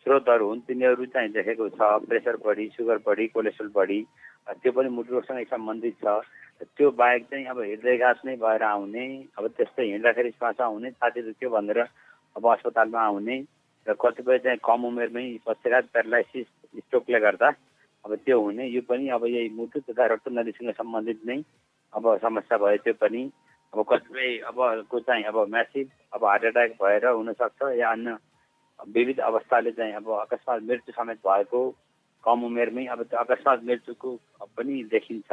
स्रोतहरू 0.05 0.47
हुन् 0.47 0.61
तिनीहरू 0.67 1.05
चाहिँ 1.09 1.31
देखेको 1.33 1.69
छ। 1.69 1.89
प्रेसर 2.05 2.37
बढी 2.45 2.67
सुगर 2.77 2.97
बढी 3.07 3.27
कोलेस्ट्रोल 3.33 3.71
बढी 3.75 3.99
त्यो 4.61 4.71
पनि 4.71 4.89
मुटु 4.89 5.13
रोगसँगै 5.13 5.43
सम्बन्धित 5.49 5.95
छ। 6.03 6.21
त्यो 6.77 6.91
बाहेक 7.01 7.23
चाहिँ 7.31 7.45
अब 7.49 7.59
हृदयघात 7.59 8.19
नै 8.25 8.35
भएर 8.37 8.63
आउने 8.63 9.05
अब 9.37 9.47
त्यस्तै 9.57 9.83
हिँड्दाखेरि 9.83 10.31
श्वास 10.37 10.61
आउने 10.61 10.91
छाती 10.91 11.21
दुख्यो 11.23 11.49
भनेर 11.49 11.79
अब 11.81 12.43
अस्पतालमा 12.53 13.01
आउने 13.01 13.37
र 13.87 13.93
कतिपय 13.97 14.37
चाहिँ 14.45 14.59
कम 14.61 14.85
उमेरमै 14.85 15.25
पश्चात 15.47 15.89
प्यारालाइसिस 15.93 16.47
स्ट्रोकले 16.77 17.19
गर्दा 17.19 17.49
अब 18.05 18.15
त्यो 18.21 18.39
हुने। 18.39 18.67
यो 18.69 18.81
पनि 18.85 19.09
अब 19.17 19.25
यही 19.25 19.49
मुटु 19.57 19.79
तथा 19.89 20.05
रक्त 20.13 20.29
नदीसँग 20.29 20.71
सम्बन्धित 20.77 21.19
नै 21.25 21.41
अब 21.93 22.17
समस्या 22.21 22.57
भयो 22.57 22.77
त्यो 22.83 22.93
पनि। 23.01 23.23
अब 23.73 23.85
कतिपय 23.89 24.37
अब 24.47 24.85
को 24.89 24.99
चाहिँ 24.99 25.23
अब 25.23 25.37
म्यासिभ 25.49 25.89
अब 26.13 26.25
हार्ट 26.25 26.43
एट्याक 26.45 26.71
भएर 26.81 27.05
हुनसक्छ 27.07 27.61
या 27.79 27.91
अन्य 27.91 28.17
विविध 28.79 29.19
अवस्थाले 29.21 29.71
चाहिँ 29.71 29.93
अब 29.93 30.09
अकस्मात 30.11 30.61
मृत्यु 30.63 30.93
समेत 30.93 31.17
भएको 31.27 31.61
कम 32.23 32.43
उमेरमै 32.45 32.85
अब 32.93 33.03
त्यो 33.03 33.19
अकस्मात 33.19 33.63
मृत्युको 33.63 34.15
पनि 34.57 34.83
देखिन्छ 34.91 35.31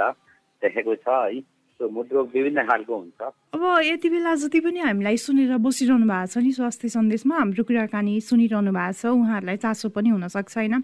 देखेको 0.63 0.95
छ 0.97 1.09
है। 1.09 1.41
विभिन्न 1.83 2.63
खालको 2.67 2.97
हुन्छ। 2.97 3.23
अब 3.55 3.63
यति 3.85 4.09
बेला 4.11 4.35
जति 4.35 4.61
पनि 4.61 4.79
हामीलाई 4.81 5.17
सुनेर 5.17 5.57
बसिरहनु 5.59 6.07
भएको 6.07 6.27
छ 6.27 6.39
नि 6.39 6.53
स्वास्थ्य 6.53 6.89
सन्देशमा 6.89 7.37
हाम्रो 7.37 7.65
कुराकानी 7.65 8.21
सुनिरहनु 8.21 8.73
भएको 8.73 8.93
छ 8.93 9.07
उहाँहरूलाई 9.07 9.57
चासो 9.57 9.89
पनि 9.89 10.09
हुनसक्छ 10.09 10.57
होइन? 10.57 10.75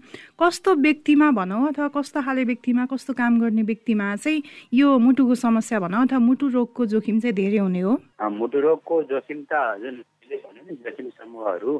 कस्तो 0.41 0.75
व्यक्तिमा 0.75 1.31
भनौँ 1.31 1.67
अथवा 1.67 1.87
कस्तो 1.97 2.21
खाले 2.21 2.43
व्यक्तिमा 2.43 2.85
कस्तो 2.89 3.13
काम 3.13 3.39
गर्ने 3.41 3.63
व्यक्तिमा 3.63 4.15
चाहिँ 4.15 4.43
यो 4.73 4.97
मुटुको 4.97 5.35
समस्या 5.35 5.79
भनौँ 5.79 6.01
अथवा 6.07 6.19
मुटु 6.19 6.47
रोगको 6.57 6.85
जोखिम 6.85 7.19
चाहिँ 7.19 7.35
धेरै 7.35 7.57
हुने 7.57 7.81
हो? 7.81 7.93
मुटु 8.21 8.59
रोगको 8.59 9.03
जोखिम 9.11 9.45
त 9.51 9.53
जुन 9.81 10.03
जोखिम 10.27 11.09
समूहहरू 11.09 11.73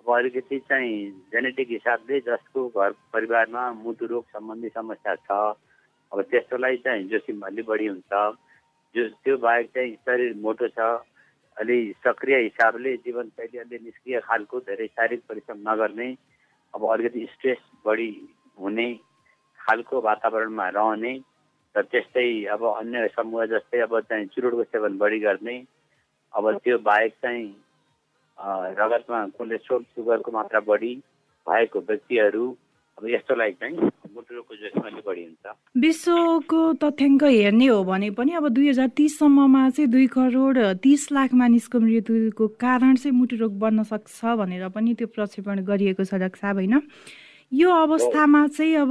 अब 0.00 0.06
अलिकति 0.16 0.58
चाहिँ 0.68 0.94
जेनेटिक 1.32 1.68
हिसाबले 1.70 2.20
जसको 2.28 2.68
घर 2.68 2.90
परिवारमा 3.12 3.62
मुटु 3.84 4.06
रोग 4.06 4.24
सम्बन्धी 4.30 4.68
समस्या 4.68 5.14
छ 5.14 5.56
अब 6.12 6.22
त्यस्तोलाई 6.30 6.76
चाहिँ 6.84 7.08
जोखिम 7.08 7.40
अलि 7.46 7.62
बढी 7.62 7.86
हुन्छ। 7.86 8.12
जो 8.94 9.08
त्यो 9.16 9.36
बाहेक 9.38 9.70
चाहिँ 9.70 9.94
शरीर 9.98 10.34
मोटो 10.38 10.68
छ 10.70 10.88
अलि 11.56 11.78
सक्रिय 11.98 12.36
हिसाबले 12.38 12.96
जीवनशैली 12.98 13.58
अलि 13.60 13.78
निष्क्रिय 13.80 14.20
खालको 14.20 14.60
धेरै 14.62 14.86
शारीरिक 14.88 15.22
परिश्रम 15.28 15.58
नगर्ने 15.64 16.08
अब 16.74 16.86
अलिकति 16.90 17.26
स्ट्रेस 17.32 17.58
बढी 17.86 18.10
हुने 18.58 18.88
खालको 19.60 20.00
वातावरणमा 20.00 20.68
रहने 20.70 21.12
र 21.74 21.82
त्यस्तै 21.84 22.28
अब 22.50 22.64
अन्य 22.68 23.06
समूह 23.10 23.44
जस्तै 23.46 23.80
अब 23.80 23.98
चाहिँ 24.02 24.26
चुरोटको 24.28 24.64
सेवन 24.66 24.98
बढी 24.98 25.18
गर्ने 25.20 25.56
अब 26.34 26.50
त्यो 26.58 26.78
बाहेक 26.80 27.14
चाहिँ 27.22 27.46
रगतमा 28.76 29.24
कोलेस्ट्रोल 29.36 29.82
सुगरको 29.84 30.32
मात्रा 30.32 30.60
बढी 30.66 30.94
भएको 31.46 31.80
व्यक्तिहरू 31.82 32.46
अब 32.98 33.08
यस्तोलाई 33.08 33.52
चाहिँ 33.54 33.90
विश्वको 35.76 36.72
तथ्याङ्क 36.82 37.22
हेर्ने 37.24 37.66
हो 37.66 37.82
भने 37.84 38.10
पनि 38.10 38.32
अब 38.32 38.48
दुई 38.48 38.68
हजार 38.68 38.88
तिससम्ममा 38.96 39.68
चाहिँ 39.70 39.90
दुई 39.90 40.06
करोड 40.06 40.58
तिस 40.82 41.10
लाख 41.12 41.34
मानिसको 41.34 41.80
मृत्युको 41.80 42.48
कारण 42.60 42.94
चाहिँ 42.96 43.16
मुटु 43.16 43.36
रोग 43.36 43.58
बन्न 43.58 43.82
सक्छ 43.82 44.24
भनेर 44.38 44.68
पनि 44.74 44.94
त्यो 44.94 45.06
प्रक्षेपण 45.14 45.62
गरिएको 45.64 46.04
छ 46.04 46.14
डाक्टर 46.14 46.54
होइन? 46.54 46.80
यो 47.52 47.70
अवस्थामा 47.70 48.46
चाहिँ 48.46 48.74
अब 48.76 48.90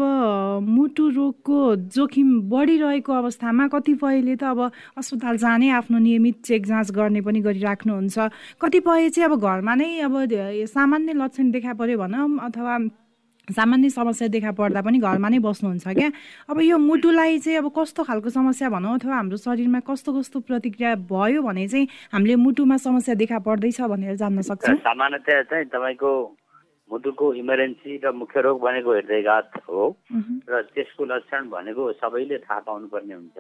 मुटु 0.68 1.08
रोगको 1.10 1.60
जोखिम 1.96 2.28
बढिरहेको 2.50 3.14
अवस्थामा 3.14 3.68
कतिपयले 3.76 4.36
त 4.36 4.44
अब 4.44 4.60
अस्पताल 5.00 5.38
जाने 5.38 5.70
आफ्नो 5.80 5.98
नियमित 6.00 6.44
चेक 6.46 6.66
जाँच 6.66 6.92
गर्ने 6.92 7.22
पनि 7.24 7.40
गरिराख्नुहुन्छ। 7.42 8.18
कतिपय 8.62 9.10
चाहिँ 9.10 9.30
अब 9.32 9.40
घरमा 9.40 9.76
नै 9.76 10.00
अब 10.08 10.16
सामान्य 10.68 11.14
लक्षण 11.16 11.52
देखा 11.52 11.74
पर्यो 11.74 11.98
भनौँ 11.98 12.40
अथवा 12.48 12.78
सामान्य 13.50 13.90
समस्या 13.90 14.28
देखा 14.28 14.52
पर्दा 14.52 14.82
पनि 14.82 14.98
घरमा 15.00 15.30
नै 15.30 15.40
बस्नुहुन्छ 15.40 15.88
क्या। 15.88 16.10
अब 16.50 16.62
यो 16.62 16.78
मुटुलाई 16.78 17.40
चाहिँ 17.40 17.58
अब 17.60 17.68
कस्तो 17.78 18.04
खालको 18.04 18.30
समस्या 18.30 18.70
भनौँ 18.70 18.94
अथवा 18.96 19.16
हाम्रो 19.16 19.38
शरीरमा 19.38 19.80
कस्तो 19.90 20.10
कस्तो 20.20 20.40
प्रतिक्रिया 20.46 20.96
भयो 21.10 21.42
भने 21.42 21.68
चाहिँ 21.68 21.88
हामीले 22.14 22.36
मुटुमा 22.36 22.78
समस्या 22.78 23.16
देखा 23.16 23.40
पर्दैछ 23.40 23.82
भनेर 23.82 24.16
जान्न 24.16 24.42
सक्छौँ? 24.42 24.76
सामान्यतया 24.86 25.42
चाहिँ 25.50 25.66
तपाईँको 25.66 26.12
मुटुको 26.90 27.34
इमर्जेन्सी 27.34 27.98
र 28.04 28.12
मुख्य 28.12 28.42
रोग 28.42 28.62
भनेको 28.62 28.90
हृदयघात 28.94 29.52
हो 29.70 29.82
र 30.50 30.62
त्यसको 30.74 31.06
लक्षण 31.06 31.50
भनेको 31.50 31.92
सबैले 32.02 32.38
थाहा 32.46 32.60
पाउनुपर्ने 32.66 33.14
हुन्छ। 33.14 33.38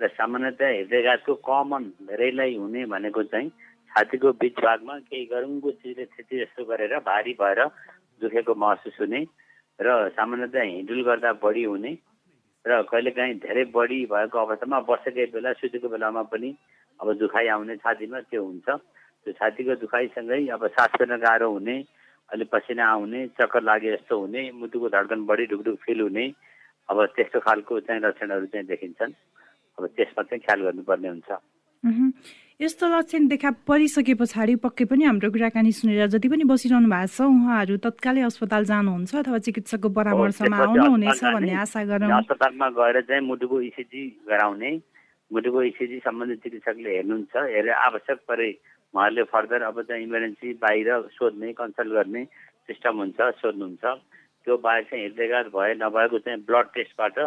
र 0.00 0.08
सामान्यतया 0.18 0.68
हृदयघातको 0.68 1.34
कमन 1.46 1.82
धेरैलाई 2.10 2.56
हुने 2.56 2.84
भनेको 2.90 3.22
चाहिँ 3.22 3.48
छातीको 3.90 4.32
बिच 4.40 4.56
भागमा 4.58 4.94
केही 4.98 5.24
गरुङको 5.30 5.70
चिजले 5.70 6.04
क्षति 6.04 6.38
जस्तो 6.40 6.64
गरेर 6.64 6.94
भारी 7.06 7.32
भएर 7.38 7.60
दुखेको 8.22 8.54
महसुस 8.54 8.96
हुने 9.00 9.20
र 9.78 9.88
सामान्यतया 10.16 10.62
हिँडुल 10.62 11.02
गर्दा 11.04 11.32
बढी 11.42 11.64
हुने 11.64 11.92
र 12.64 12.82
कहिलेकाहीँ 12.90 13.34
धेरै 13.42 13.64
बढी 13.74 13.98
भएको 14.06 14.38
अवस्थामा 14.38 14.78
बसेकै 14.88 15.26
बेला 15.34 15.52
सुतेको 15.58 15.88
बेलामा 15.90 16.22
पनि 16.30 16.50
अब 17.00 17.12
दुखाइ 17.18 17.46
आउने 17.54 17.76
छातीमा 17.82 18.20
त्यो 18.30 18.42
हुन्छ। 18.44 18.68
त्यो 19.26 19.32
छातीको 19.38 19.74
दुखाइसँगै 19.82 20.46
अब 20.54 20.66
सास 20.74 20.90
फेर्न 20.98 21.16
गाह्रो 21.18 21.48
हुने 21.50 21.76
अलि 22.30 22.44
पसिना 22.52 22.84
आउने 22.86 23.20
चक्कर 23.38 23.62
लागे 23.62 23.90
जस्तो 23.96 24.18
हुने 24.20 24.42
मुटुको 24.54 24.88
धड्कन 24.94 25.20
बढी 25.26 25.46
ढुकढुक 25.50 25.78
फिल 25.82 26.00
हुने 26.00 26.24
अब 26.88 27.04
त्यस्तो 27.16 27.38
खालको 27.40 27.80
चाहिँ 27.86 28.00
लक्षणहरू 28.02 28.46
चाहिँ 28.46 28.66
देखिन्छन्। 28.66 29.12
अब 29.78 29.86
त्यसमा 29.96 30.22
चाहिँ 30.22 30.42
ख्याल 30.46 30.60
गर्नुपर्ने 30.62 31.08
हुन्छ। 31.08 31.30
यस्तो 31.84 32.86
लक्षण 32.88 33.26
देखा 33.26 33.50
परिसके 33.66 34.14
पछाडि 34.14 34.54
पक्कै 34.62 34.84
पनि 34.86 35.04
हाम्रो 35.04 35.30
कुराकानी 35.34 35.72
सुनेर 35.74 36.06
जति 36.14 36.28
पनि 36.30 36.44
बसिरहनु 36.46 36.88
भएको 36.88 37.10
छ 37.10 37.26
उहाँहरू 37.26 37.76
तत्कालै 37.82 38.22
अस्पताल 38.22 38.64
जानुहुन्छ 38.70 39.14
अथवा 39.18 39.38
चिकित्सकको 39.46 39.88
परामर्शमा 39.90 40.56
आउनुहुनेछ 40.62 41.20
भन्ने 41.26 41.54
आशा 41.58 41.82
गरौँ। 41.90 42.10
अस्पतालमा 42.22 42.68
गएर 42.78 43.00
चाहिँ 43.02 43.22
मुटुको 43.26 43.60
इसिजी 43.66 44.02
गराउने। 44.30 44.70
मुटुको 45.30 45.62
इसिजी 45.62 45.98
सम्बन्धित 46.06 46.38
चिकित्सकले 46.42 46.90
हेर्नुहुन्छ। 46.96 47.34
हेरेर 47.50 47.74
आवश्यक 47.90 48.18
परे 48.30 48.48
उहाँहरूले 48.94 49.22
फर्दर 49.34 49.62
अब 49.66 49.82
चाहिँ 49.82 50.02
इमर्जेन्सी 50.06 50.48
बाहिर 50.62 50.88
सोध्ने 51.18 51.52
कन्सल्ट 51.58 51.92
गर्ने 51.98 52.24
सिस्टम 52.70 52.94
हुन्छ 53.02 53.20
सोध्नुहुन्छ। 53.42 53.84
त्यो 54.46 54.56
बाहेक 54.62 54.86
चाहिँ 54.86 55.04
हृदयघात 55.04 55.46
भए 55.50 55.74
नभएको 55.82 56.18
चाहिँ 56.22 56.38
ब्लड 56.46 56.66
टेस्टबाट 56.78 57.18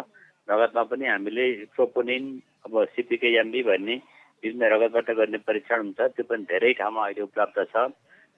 रगतमा 0.48 0.82
पनि 0.88 1.04
हामीले 1.06 1.44
प्रोपोनिन 1.76 2.24
अब 2.64 2.84
सिपिकेएमबी 2.96 3.62
भन्ने 3.62 3.96
विभिन्न 4.46 4.70
रगतबाट 4.72 5.10
गर्ने 5.18 5.38
परीक्षण 5.42 5.78
हुन्छ 5.82 6.00
त्यो 6.14 6.24
पनि 6.30 6.42
धेरै 6.46 6.72
ठाउँमा 6.78 7.02
अहिले 7.02 7.22
उपलब्ध 7.26 7.58
छ। 7.74 7.90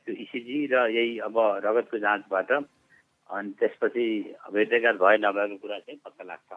त्यो 0.08 0.14
इसिजी 0.24 0.58
र 0.72 0.88
यही 0.88 1.18
अब 1.28 1.36
रगतको 1.64 1.98
जाँचबाट 2.00 2.50
अनि 3.28 3.50
त्यसपछि 3.60 4.04
हृदयघात 4.48 4.96
भए 4.96 5.16
नभएको 5.20 5.56
कुरा 5.60 5.78
चाहिँ 5.78 6.00
पत्ता 6.00 6.24
लाग्छ। 6.24 6.50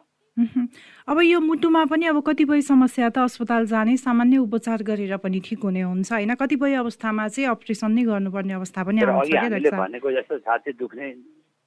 अब 1.08 1.20
यो 1.20 1.40
मुटुमा 1.44 1.84
पनि 1.84 2.06
अब 2.08 2.18
कतिपय 2.24 2.60
समस्या 2.64 3.08
त 3.12 3.18
अस्पताल 3.28 3.66
जाने 3.68 3.96
सामान्य 4.00 4.36
उपचार 4.48 4.82
गरेर 4.88 5.16
पनि 5.20 5.40
ठिक 5.44 5.60
हुने 5.68 5.82
हुन्छ 5.84 6.12
होइन? 6.12 6.32
कतिपय 6.40 6.74
अवस्थामा 6.80 7.28
चाहिँ 7.28 7.48
अपरेसन 7.52 7.92
नै 7.92 8.02
गर्नुपर्ने 8.08 8.54
अवस्था 8.56 8.80
पनि 8.88 9.00
आउँछ 9.04 9.68
भनेको 9.68 10.08
जस्तो 10.16 10.38
छाती 10.48 10.72
दुख्ने 10.80 11.12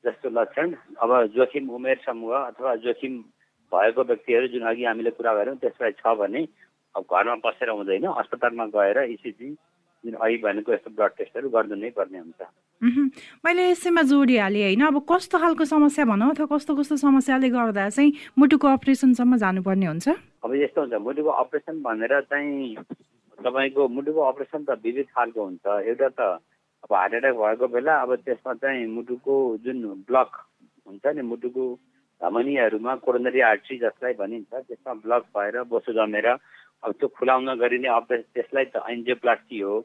जस्तो 0.03 0.29
लक्षण 0.33 0.73
अब 0.97 1.11
जोखिम 1.37 1.69
उमेर 1.69 1.97
समूह 2.05 2.33
अथवा 2.39 2.75
जोखिम 2.81 3.13
भएको 3.71 4.01
व्यक्तिहरू 4.09 4.47
जुन 4.47 4.65
अघि 4.73 4.83
हामीले 4.85 5.11
कुरा 5.13 5.33
गऱ्यौँ 5.37 5.57
त्यसलाई 5.61 5.91
छ 6.01 6.17
भने 6.17 6.41
अब 6.95 7.03
घरमा 7.11 7.35
बसेर 7.45 7.69
हुँदैन 7.69 8.05
अस्पतालमा 8.07 8.65
गएर 8.75 8.97
इसिजी 9.11 9.49
जुन 10.03 10.13
अहिले 10.13 10.37
भनेको 10.37 10.73
यस्तो 10.73 10.89
ब्लड 10.95 11.11
टेस्टहरू 11.17 11.49
गर्नु 11.49 11.75
नै 11.75 11.89
पर्ने 11.97 12.19
हुन्छ। 12.19 12.41
मैले 13.45 13.63
यसैमा 13.69 14.01
जोडिहालेँ 14.05 14.63
होइन। 14.63 14.81
अब 14.85 14.97
कस्तो 15.09 15.37
खालको 15.39 15.65
समस्या 15.65 16.05
भनौँ 16.05 16.29
अथवा 16.31 16.45
कस्तो 16.53 16.75
कस्तो 16.75 16.95
समस्याले 17.01 17.49
गर्दा 17.49 17.89
चाहिँ 17.89 18.13
मुटुको 18.37 18.67
अपरेसनसम्म 18.67 19.37
जानुपर्ने 19.41 19.85
हुन्छ? 19.85 20.07
अब 20.45 20.51
यस्तो 20.55 20.81
हुन्छ 20.81 20.93
मुटुको 21.01 21.29
अपरेसन 21.41 21.81
भनेर 21.81 22.13
चाहिँ 22.29 22.75
तपाईँको 23.39 23.87
मुटुको 23.87 24.21
अपरेसन 24.21 24.63
त 24.63 24.77
विविध 24.85 25.07
खालको 25.15 25.41
हुन्छ। 25.41 25.65
एउटा 25.89 26.09
त 26.13 26.21
अब 26.85 26.93
हार्ट 26.93 27.13
एट्याक 27.13 27.35
भएको 27.35 27.67
बेला 27.73 27.93
अब 28.05 28.15
त्यसमा 28.21 28.53
चाहिँ 28.61 28.85
मुटुको 28.87 29.35
जुन 29.65 30.05
ब्लक 30.05 30.31
हुन्छ 30.85 31.05
नि 31.17 31.21
मुटुको 31.25 31.63
धमनीहरूमा 32.21 32.95
कोरोनरी 33.01 33.41
आर्ट्री 33.41 33.77
जसलाई 33.79 34.13
भनिन्छ 34.21 34.53
त्यसमा 34.53 34.93
ब्लक 35.01 35.23
भएर 35.33 35.55
बोसो 35.65 35.93
जमेर 35.97 36.27
अब 36.85 36.91
त्यो 37.01 37.07
खुलाउन 37.17 37.53
गरिने 37.57 37.87
अपरेसन 37.89 38.29
त्यसलाई 38.33 38.65
त 38.69 38.81
एन्जियोप्लास्टी 38.89 39.59
हो। 39.59 39.75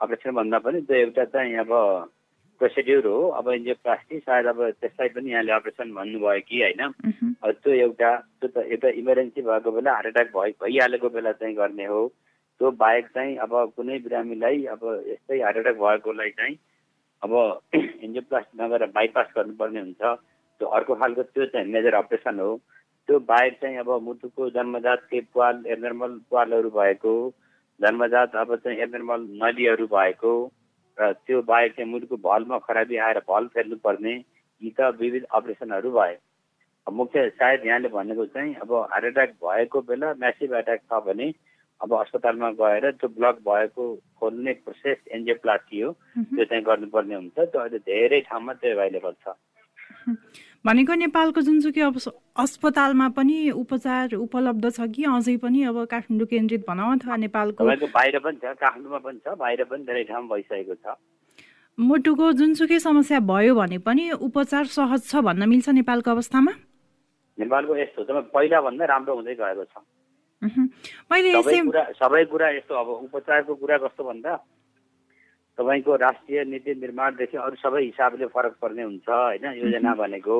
अपरेसन 0.00 0.30
भन्दा 0.38 0.58
पनि 0.62 0.80
त्यो 0.86 0.96
एउटा 0.96 1.24
चाहिँ 1.34 1.56
अब 1.66 1.72
प्रोसिड्युर 2.60 3.06
हो। 3.06 3.18
अब 3.38 3.48
एन्जियोप्लास्टी 3.52 4.18
सायद 4.18 4.46
अब 4.46 4.58
त्यसलाई 4.80 5.08
पनि 5.14 5.30
यहाँले 5.30 5.52
अपरेसन 5.52 5.88
भन्नुभयो 5.94 6.40
कि 6.48 6.62
होइन। 6.62 6.82
अब 7.42 7.50
त्यो 7.62 7.72
एउटा 7.74 8.10
त्यो 8.40 8.48
त 8.54 8.66
एउटा 8.70 8.88
इमर्जेन्सी 9.02 9.42
भएको 9.42 9.70
बेला 9.74 9.92
हार्ट 9.92 10.06
एट्याक 10.06 10.30
भइ 10.36 10.50
भइहालेको 10.62 11.08
बेला 11.16 11.32
चाहिँ 11.42 11.54
गर्ने 11.56 11.86
हो। 11.90 12.02
त्यो 12.60 12.70
बाहेक 12.70 13.06
चाहिँ 13.14 13.36
अब 13.42 13.52
कुनै 13.76 13.98
बिरामीलाई 14.06 14.64
अब 14.74 14.82
यस्तै 15.10 15.40
हार्ट 15.42 15.56
एट्याक 15.58 15.76
भएकोलाई 15.82 16.30
चाहिँ 16.38 16.54
अब 17.22 17.32
एन्जियोप्लास्टी 17.74 18.62
नगरेर 18.62 18.90
बाइपास 18.94 19.26
गर्नुपर्ने 19.36 19.80
हुन्छ। 19.80 20.02
त्यो 20.60 20.66
अर्को 20.78 20.94
खालको 20.94 21.22
त्यो 21.34 21.46
चाहिँ 21.50 21.66
मेजर 21.66 21.94
अपरेसन 21.94 22.38
हो। 22.38 22.50
त्यो 23.08 23.18
बाहेक 23.28 23.58
चाहिँ 23.62 23.76
अब 23.78 23.90
मुटुको 24.02 24.50
जन्मजात 24.50 25.00
केही 25.10 25.26
पाल 25.34 25.62
एबनर्मल 25.68 26.18
पालहरू 26.30 26.70
भएको 26.76 27.14
जन्मजात 27.80 28.36
अब 28.36 28.54
चाहिँ 28.56 28.78
एबनर्मल 28.82 29.26
नलीहरू 29.42 29.86
भएको 29.88 30.34
र 30.98 31.12
त्यो 31.26 31.42
बाहेक 31.42 31.72
चाहिँ 31.76 31.90
मुटुको 31.90 32.16
भलमा 32.28 32.58
खराबी 32.66 32.96
आएर 33.06 33.18
भल 33.28 33.46
फेर्नुपर्ने 33.54 34.14
यी 34.14 34.70
त 34.70 34.94
विविध 35.00 35.24
अपरेसनहरू 35.30 35.90
भए। 35.90 36.16
मुख्य 36.86 37.28
सायद 37.30 37.66
यहाँले 37.66 37.88
भनेको 37.88 38.24
चाहिँ 38.26 38.54
अब 38.62 38.72
हार्ट 38.92 39.04
एट्याक 39.04 39.30
भएको 39.44 39.80
बेला 39.88 40.12
म्यासिभ 40.20 40.54
एट्याक 40.54 40.80
छ 40.80 41.00
भने 41.06 41.32
अब 41.80 41.94
अस्पतालमा 41.98 42.50
गएर 42.60 42.90
त्यो 42.92 43.08
ब्लक 43.16 43.38
भएको 43.48 43.84
खोल्ने 44.20 44.52
प्रोसेस 44.64 44.98
एन्जियोप्लास्टी 45.12 45.80
हो 45.80 45.90
त्यो 46.16 46.44
चाहिँ 46.44 46.64
गर्नुपर्ने 46.64 47.14
हुन्छ। 47.14 47.38
त्यो 47.38 47.60
अहिले 47.60 47.78
धेरै 47.88 48.20
ठाउँमा 48.28 48.52
त्यो 48.60 48.70
एभाइलेबल 48.72 49.12
छ। 49.24 49.34
भनेको 50.66 50.94
नेपालको 50.96 51.40
जुनसुकै 51.46 51.82
अस्पतालमा 52.42 53.08
पनि 53.16 53.38
उपचार 53.62 54.14
उपलब्ध 54.16 54.64
छ 54.76 54.88
कि 54.94 55.04
अझै 55.14 55.36
पनि 55.44 55.62
अब 55.70 55.84
काठमाडौँ 55.92 56.28
केन्द्रित 56.28 56.62
भनौँ 56.68 56.92
अथवा 56.96 57.16
नेपालको 57.24 57.64
बाहिर 57.64 58.18
पनि 58.26 58.38
छ 58.44 58.54
काठमाडौँमा 58.62 59.00
पनि 59.06 59.18
छ 59.24 59.36
बाहिर 59.42 59.64
पनि 59.70 59.82
धेरै 59.84 60.04
ठाउँ 60.10 60.28
भइसकेको 60.28 60.74
छ। 60.74 60.96
मुटुको 61.78 62.32
जुनसुकै 62.38 62.78
समस्या 62.80 63.20
भयो 63.28 63.54
भने 63.54 63.78
पनि 63.88 64.10
उपचार 64.28 64.64
सहज 64.72 65.02
छ 65.10 65.24
भन्न 65.28 65.48
मिल्छ 65.52 65.68
नेपालको 65.80 66.10
अवस्थामा? 66.10 66.52
नेपालको 67.38 67.76
यस्तो 67.76 68.00
त 68.04 68.10
पहिला 68.34 68.60
भन्दा 68.66 68.84
राम्रो 68.94 69.14
हुँदै 69.14 69.34
गएको 69.42 69.64
छ। 69.64 69.84
मैले 71.10 71.30
सबै 72.00 72.24
कुरा 72.32 72.48
यस्तो 72.56 72.74
अब 72.74 72.88
उपचारको 73.08 73.54
कुरा 73.60 73.76
कस्तो 73.84 74.04
भन्दा 74.04 74.32
तपाईँको 75.58 75.96
राष्ट्रिय 75.96 76.44
नीति 76.50 76.72
निर्माणदेखि 76.82 77.36
अरू 77.38 77.56
सबै 77.62 77.82
हिसाबले 77.84 78.26
फरक 78.26 78.54
पर्ने 78.62 78.82
हुन्छ 78.82 79.08
होइन? 79.08 79.44
योजना 79.62 79.94
भनेको। 79.94 80.36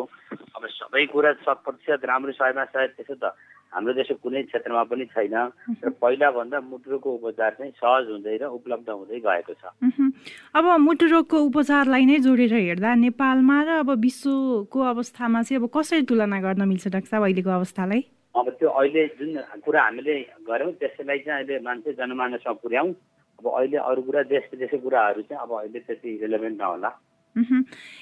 अब 0.58 0.62
सबै 0.66 1.06
कुरा 1.06 1.32
शत 1.46 1.58
प्रतिशत 1.64 2.04
राम्रो 2.10 2.32
सयमा 2.34 2.64
सय 2.74 2.86
त्यसो 2.98 3.14
त 3.22 3.30
हाम्रो 3.74 3.92
देशको 3.94 4.18
कुनै 4.22 4.42
क्षेत्रमा 4.50 4.82
पनि 4.90 5.04
छैन। 5.14 5.34
र 5.82 5.90
पहिलाभन्दा 6.02 6.58
मुटुरोगको 6.66 7.10
उपचार 7.14 7.50
चाहिँ 7.58 7.72
सहज 7.78 8.10
हुँदै 8.10 8.36
र 8.42 8.44
उपलब्ध 8.58 8.88
हुँदै 8.90 9.18
गएको 9.22 9.54
छ। 9.54 9.62
अब 10.54 10.64
मुटु 10.82 11.06
रोगको 11.10 11.36
उपचारलाई 11.50 12.04
नै 12.10 12.18
जोडेर 12.26 12.54
हेर्दा 12.54 12.94
नेपालमा 13.06 13.58
र 13.66 13.70
अब 13.86 13.90
विश्वको 14.02 14.78
अवस्थामा 14.94 15.42
चाहिँ 15.42 15.62
अब 15.62 15.70
कसरी 15.70 16.02
तुलना 16.10 16.38
गर्न 16.42 16.62
मिल्छ 16.66 16.90
डाक्टर 16.90 17.10
साहब 17.10 17.22
अहिलेको 17.22 17.50
अवस्थालाई? 17.50 18.02
अब 18.34 18.46
त्यो 18.58 18.68
अहिले 18.68 19.02
जुन 19.18 19.62
कुरा 19.62 19.82
हामीले 19.82 20.14
गऱ्यौँ 20.42 20.72
त्यसैलाई 20.78 21.18
चाहिँ 21.22 21.38
अहिले 21.38 21.58
मान्छे 21.62 21.92
जनमानसमा 21.98 22.52
पुर्याउँ। 22.62 22.94
अब 23.44 23.52
अहिले 23.52 23.76
अरू 23.76 24.02
कुरा 24.02 24.22
देश 24.24 24.48
विदेशको 24.52 24.78
कुराहरू 24.80 25.22
चाहिँ 25.28 25.42
अब 25.42 25.52
अहिले 25.60 25.78
त्यति 25.84 26.18
रिलेभेन्ट 26.22 26.60
नहोला। 26.60 26.90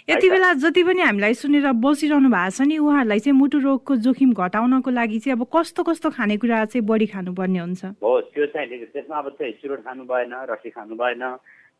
यति 0.09 0.29
बेला 0.31 0.53
जति 0.63 0.83
पनि 0.85 1.01
हामीलाई 1.03 1.35
सुनेर 1.35 1.67
बसिरहनु 1.83 2.29
भएको 2.31 2.51
छ 2.53 2.61
नि 2.63 2.77
उहाँहरूलाई 2.79 3.19
चाहिँ 3.19 3.37
मुटु 3.39 3.59
रोगको 3.59 3.97
जोखिम 4.07 4.33
घटाउनको 4.39 4.91
लागि 4.91 5.19
चाहिँ 5.19 5.35
अब 5.35 5.47
कस्तो 5.51 5.83
कस्तो 5.83 6.11
खानेकुरा 6.15 6.65
चाहिँ 6.71 6.87
बढी 6.87 7.07
खानुपर्ने 7.11 7.59
हुन्छ? 7.59 7.85
हो 7.99 8.21
त्यो 8.31 8.47
चाहिँ 8.55 8.87
त्यसमा 8.93 9.19
अब 9.19 9.29
चाहिँ 9.41 9.53
चुरोट 9.59 9.81
खानु 9.83 10.05
भएन 10.07 10.33
रसी 10.53 10.71
खानु 10.71 10.95
भएन 10.95 11.25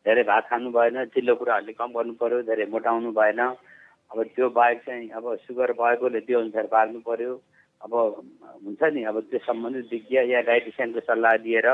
धेरै 0.05 0.23
भात 0.27 0.43
खानु 0.49 0.71
भएन 0.75 1.05
चिल्लो 1.15 1.35
कुराहरूले 1.39 1.73
कम 1.79 1.89
गर्नु 1.95 2.13
पर्यो 2.19 2.41
धेरै 2.43 2.65
मोटाउनु 2.67 3.11
भएन। 3.15 3.39
अब 3.39 4.17
त्यो 4.35 4.49
बाहेक 4.49 4.79
चाहिँ 4.83 5.09
अब 5.15 5.23
सुगर 5.47 5.71
भएकोले 5.79 6.19
त्यो 6.27 6.39
अनुसार 6.39 6.67
पार्नु 6.67 6.99
पर्यो 7.07 7.33
अब 7.85 7.93
हुन्छ 8.65 8.81
नि 8.91 9.03
अब 9.07 9.19
त्यो 9.29 9.39
सम्बन्धित 9.47 9.87
विज्ञ 9.93 10.17
या 10.33 10.41
डाइटिसियनको 10.51 10.99
सल्लाह 11.07 11.33
लिएर 11.45 11.69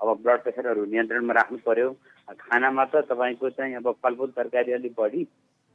अब 0.00 0.08
ब्लड 0.22 0.40
प्रेसरहरू 0.44 0.84
नियन्त्रणमा 0.84 1.32
राख्नु 1.34 1.58
पर्यो। 1.66 1.88
खानामा 2.28 2.84
त 2.84 3.04
तपाईँको 3.08 3.50
चाहिँ 3.56 3.74
अब 3.80 3.86
फलफुल 4.02 4.30
तरकारी 4.36 4.72
अलिक 4.72 4.94
बढी 4.98 5.22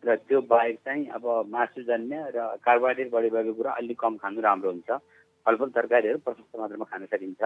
र 0.03 0.15
त्यो 0.27 0.41
बाहेक 0.49 0.77
चाहिँ 0.85 1.07
अब 1.17 1.25
मासुजन्य 1.49 2.15
र 2.35 2.37
कार्बोहाइड्रेट 2.65 3.09
बढी 3.11 3.29
भएको 3.29 3.53
कुरा 3.53 3.71
अलिक 3.81 3.97
कम 3.99 4.17
खानु 4.21 4.41
राम्रो 4.41 4.71
हुन्छ। 4.71 4.89
फलफुल 5.45 5.69
तरकारीहरू 5.73 6.17
प्रशस्त 6.25 6.59
मात्रामा 6.59 6.85
खान 6.85 7.05
सकिन्छ। 7.05 7.41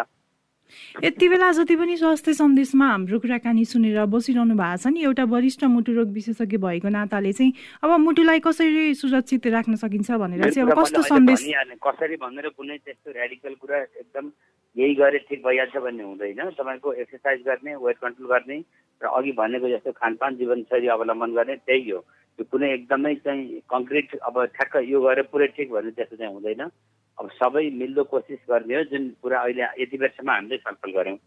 यति 1.03 1.27
बेला 1.29 1.51
जति 1.51 1.75
पनि 1.77 1.95
स्वास्थ्य 1.97 2.33
सन्देशमा 2.33 2.85
हाम्रो 2.89 3.19
कुराकानी 3.21 3.65
सुनेर 3.69 4.05
बसिरहनु 4.09 4.55
भएको 4.57 4.77
छ 4.81 4.87
नि 4.89 5.03
एउटा 5.05 5.23
वरिष्ठ 5.29 5.63
मुटु 5.69 5.93
रोग 5.93 6.09
विशेषज्ञ 6.11 6.57
भएको 6.57 6.89
नाताले 6.89 7.31
चाहिँ 7.37 7.53
अब 7.85 7.89
मुटुलाई 8.01 8.39
कसरी 8.41 8.93
सुरक्षित 8.97 9.45
राख्न 9.53 9.75
सकिन्छ 9.77 10.11
भनेर 10.11 10.49
चाहिँ 10.49 10.65
अब 10.65 10.73
कस्तो 10.73 11.01
सन्देश 11.05 11.45
कसरी 11.85 12.15
भनेर 12.17 12.49
कुनै 12.57 12.77
त्यस्तो 12.81 13.11
रेडिकल 13.13 13.53
कुरा 13.61 13.77
एकदम 13.77 14.25
यही 14.75 14.93
गरे 14.95 15.19
ठिक 15.29 15.39
भइहाल्छ 15.45 15.77
भन्ने 15.77 16.03
हुँदैन। 16.03 16.49
तपाईँको 16.59 16.93
एक्सर्साइज 16.93 17.41
गर्ने 17.45 17.75
वेट 17.75 17.97
कन्ट्रोल 17.97 18.27
गर्ने 18.29 18.57
र 19.01 19.05
अघि 19.07 19.31
भनेको 19.31 19.69
जस्तो 19.69 19.91
खानपान 19.91 20.35
जीवनशैली 20.35 20.87
अवलम्बन 20.87 21.31
गर्ने 21.35 21.55
त्यही 21.63 21.89
हो। 21.89 21.99
त्यो 22.39 22.45
कुनै 22.51 22.71
एकदमै 22.73 23.13
चाहिँ 23.23 23.61
कङ्क्रिट 23.71 24.15
अब 24.27 24.35
ठ्याक्क 24.55 24.75
यो 24.83 25.01
गरेर 25.01 25.31
पुरै 25.31 25.47
ठिक 25.55 25.71
भन्ने 25.71 25.91
त्यस्तो 25.95 26.15
चाहिँ 26.15 26.33
हुँदैन। 26.33 26.63
अब 27.17 27.29
सबै 27.39 27.63
मिल्दो 27.71 28.03
कोसिस 28.11 28.39
गर्ने 28.49 28.75
हो 28.75 28.83
जुन 28.91 29.03
कुरा 29.23 29.39
अहिले 29.39 29.63
यति 29.79 29.97
बेरसम्म 29.97 30.29
हामीले 30.31 30.57
छलफल 30.57 30.91
गऱ्यौँ। 30.91 31.17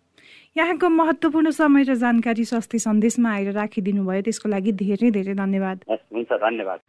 यहाँको 0.57 0.89
महत्त्वपूर्ण 0.89 1.51
समय 1.57 1.83
र 1.89 1.95
जानकारी 2.05 2.45
स्वास्थ्य 2.45 2.79
सन्देशमा 2.79 3.33
आएर 3.33 3.53
राखिदिनु 3.57 4.05
भयो 4.05 4.23
त्यसको 4.29 4.49
लागि 4.49 4.73
धेरै 4.85 5.11
धेरै 5.17 5.35
धन्यवाद। 5.35 5.79
हुन्छ 5.89 6.31
धन्यवाद। 6.45 6.81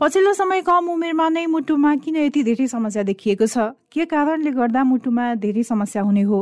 पछिल्लो 0.00 0.32
समय 0.36 0.60
कम 0.60 0.88
उमेरमा 0.92 1.28
नै 1.32 1.44
मुटुमा 1.48 1.94
किन 2.04 2.16
यति 2.16 2.42
धेरै 2.44 2.66
समस्या 2.68 3.02
देखिएको 3.02 3.46
छ? 3.48 3.72
के 3.88 4.04
कारणले 4.04 4.50
गर्दा 4.52 4.82
मुटुमा 4.84 5.24
धेरै 5.40 5.62
समस्या 5.64 6.02
हुने 6.04 6.22
हो? 6.28 6.40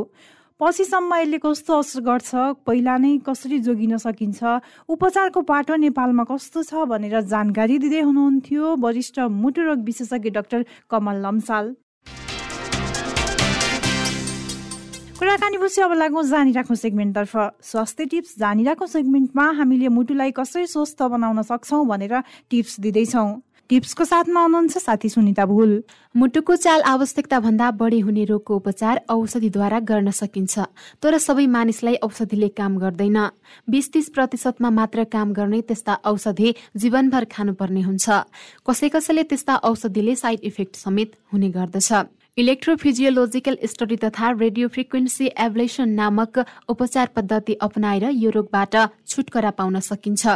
पछिसम्म 0.59 1.15
यसले 1.15 1.37
कस्तो 1.39 1.79
असर 1.79 2.01
गर्छ? 2.03 2.35
पहिला 2.67 2.97
नै 2.99 3.11
कसरी 3.23 3.59
जोगिन 3.63 3.95
सकिन्छ? 4.03 4.43
उपचारको 4.91 5.41
पाटो 5.47 5.75
नेपालमा 5.87 6.23
कस्तो 6.27 6.63
छ 6.67 6.83
भनेर 6.83 7.21
जानकारी 7.31 7.79
दिँदै 7.79 8.01
हुनुहुन्थ्यो 8.11 8.75
वरिष्ठ 8.75 9.19
मुटुरोग 9.39 9.87
विशेषज्ञ 9.87 10.29
डाक्टर 10.35 10.65
कमल 10.91 11.23
लम्साल। 11.23 11.75
कुराकानी 15.15 15.57
पछि 15.57 15.81
अब 15.81 15.93
लागौँ 15.95 16.23
जानिराखौँ 16.27 16.75
सेगमेन्टतर्फ। 16.75 17.63
स्वास्थ्य 17.63 18.05
टिप्स 18.05 18.35
जानिराखौँ 18.35 18.87
सेगमेन्टमा। 18.87 19.45
हामीले 19.55 19.87
मुटुलाई 19.87 20.31
कसरी 20.35 20.67
स्वस्थ 20.67 21.01
बनाउन 21.07 21.41
सक्छौँ 21.41 21.85
भनेर 21.87 22.19
टिप्स 22.51 22.79
दिँदैछौँ। 22.83 23.39
टिप्सको 23.69 24.03
साथमा 24.05 24.41
हुनुहुन्छ 24.41 24.77
साथी 24.77 25.09
सुनिता 25.09 25.45
भुल। 25.47 25.71
मुटुको 26.15 26.55
चाल 26.55 26.81
आवश्यकता 26.85 27.39
भन्दा 27.39 27.71
बढी 27.71 27.99
हुने 27.99 28.23
रोगको 28.25 28.55
उपचार 28.55 29.01
औषधिद्वारा 29.09 29.79
गर्न 29.79 30.11
सकिन्छ। 30.11 30.59
तर 31.01 31.17
सबै 31.17 31.47
मानिसलाई 31.47 31.95
औषधिले 32.03 32.49
काम 32.51 32.77
गर्दैन। 32.77 33.17
बिस 33.65 33.91
तीस 33.91 34.09
प्रतिशतमा 34.11 34.69
मात्र 34.69 35.03
काम 35.09 35.33
गर्ने 35.33 35.61
त्यस्ता 35.63 35.93
औषधि 36.05 36.53
जीवनभर 36.77 37.25
खानुपर्ने 37.25 37.81
हुन्छ। 37.81 38.05
कसै 38.67 38.89
कसैले 38.91 39.23
त्यस्ता 39.23 39.55
औषधिले 39.63 40.15
साइड 40.15 40.39
इफेक्ट 40.43 40.75
समेत 40.75 41.15
हुने 41.33 41.49
गर्दछ। 41.49 41.89
इलेक्ट्रोफिजियोलोजिकल 42.37 43.57
स्टडी 43.63 43.95
तथा 43.97 44.29
रेडियो 44.31 44.67
फ्रिक्वेन्सी 44.67 45.27
एभलेसन 45.39 45.89
नामक 45.89 46.39
उपचार 46.69 47.09
पद्धति 47.15 47.53
अपनाएर 47.61 48.03
यो 48.13 48.29
रोगबाट 48.29 48.75
छुटकरा 49.07 49.51
पाउन 49.51 49.79
सकिन्छ। 49.79 50.35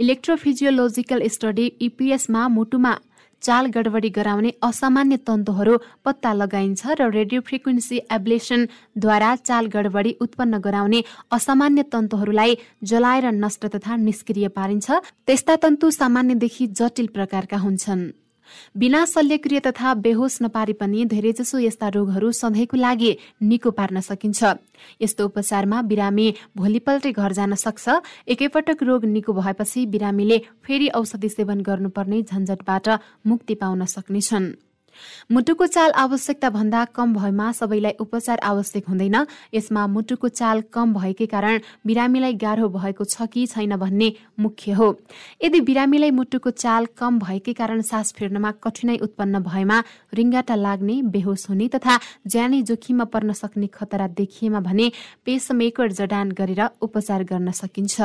इलेक्ट्रोफिजियोलोजिकल 0.00 1.22
स्टडी 1.28 1.66
इपिएसमा 1.80 2.48
मुटुमा 2.48 2.96
चाल 3.42 3.66
गडबडी 3.70 4.08
गराउने 4.18 4.52
असामान्य 4.62 5.16
तन्तुहरू 5.26 5.78
पत्ता 6.04 6.32
लगाइन्छ 6.34 6.98
र 6.98 7.10
रेडियो 7.12 7.40
फ्रिक्वेन्सी 7.46 8.02
एब्लेसनद्वारा 8.10 9.34
चाल 9.46 9.66
गडबडी 9.74 10.16
उत्पन्न 10.20 10.58
गराउने 10.58 11.02
असामान्य 11.30 11.82
तन्तुहरूलाई 11.94 12.58
जलाएर 12.82 13.30
नष्ट 13.38 13.66
तथा 13.74 13.96
निष्क्रिय 14.02 14.48
पारिन्छ। 14.50 14.90
त्यस्ता 15.26 15.56
तन्तु 15.62 15.90
सामान्यदेखि 16.02 16.66
जटिल 16.74 17.06
प्रकारका 17.14 17.58
हुन्छन्। 17.58 18.08
बिना 18.76 19.04
शल्यक्रिया 19.04 19.60
तथा 19.60 19.94
बेहोस 19.96 20.38
नपारी 20.42 20.72
पनि 20.72 21.04
धेरैजसो 21.04 21.58
यस्ता 21.58 21.88
रोगहरू 21.88 22.32
सधैँको 22.32 22.76
लागि 22.76 23.16
निको 23.42 23.70
पार्न 23.70 24.00
सकिन्छ। 24.00 24.44
यस्तो 25.00 25.24
उपचारमा 25.24 25.82
बिरामी 25.82 26.34
भोलिपल्टै 26.56 27.12
घर 27.12 27.32
जान 27.32 27.54
सक्छ। 27.56 28.00
एकैपटक 28.28 28.82
रोग 28.82 29.04
निको 29.06 29.32
भएपछि 29.32 29.86
बिरामीले 29.86 30.38
फेरि 30.64 30.88
औषधि 30.94 31.28
सेवन 31.28 31.60
गर्नुपर्ने 31.60 32.22
झन्झटबाट 32.22 32.88
मुक्ति 33.26 33.54
पाउन 33.54 33.84
सक्नेछन्। 33.86 34.52
मुटुको 35.32 35.66
चाल 35.66 35.90
आवश्यकता 35.96 36.50
भन्दा 36.50 36.84
कम 36.94 37.14
भएमा 37.14 37.50
सबैलाई 37.52 37.92
उपचार 38.00 38.38
आवश्यक 38.44 38.88
हुँदैन। 38.88 39.16
यसमा 39.54 39.86
मुटुको 39.86 40.28
चाल 40.30 40.62
कम 40.72 40.94
भएकै 40.94 41.26
कारण 41.26 41.60
बिरामीलाई 41.86 42.34
गाह्रो 42.34 42.68
भएको 42.68 43.04
छ 43.04 43.26
कि 43.26 43.46
छैन 43.46 43.76
भन्ने 43.76 44.12
मुख्य 44.40 44.72
हो। 44.72 44.88
यदि 45.44 45.60
बिरामीलाई 45.60 46.10
मुटुको 46.10 46.50
चाल 46.52 46.86
कम 46.96 47.18
भएकै 47.18 47.52
कारण 47.52 47.80
सास 47.82 48.12
फेर्नमा 48.12 48.50
कठिनाई 48.62 48.98
उत्पन्न 48.98 49.40
भएमा 49.42 49.82
रिङ्गाटा 50.14 50.54
लाग्ने 50.56 51.02
बेहोस 51.14 51.46
हुने 51.50 51.68
तथा 51.68 51.98
ज्यानै 52.26 52.62
जोखिममा 52.62 53.04
पर्न 53.04 53.32
सक्ने 53.32 53.66
खतरा 53.66 54.06
देखिएमा 54.16 54.60
भने 54.60 54.90
पेसमेकर 55.24 55.92
जडान 55.92 56.32
गरेर 56.32 56.62
उपचार 56.82 57.24
गर्न 57.24 57.50
सकिन्छ। 57.52 58.00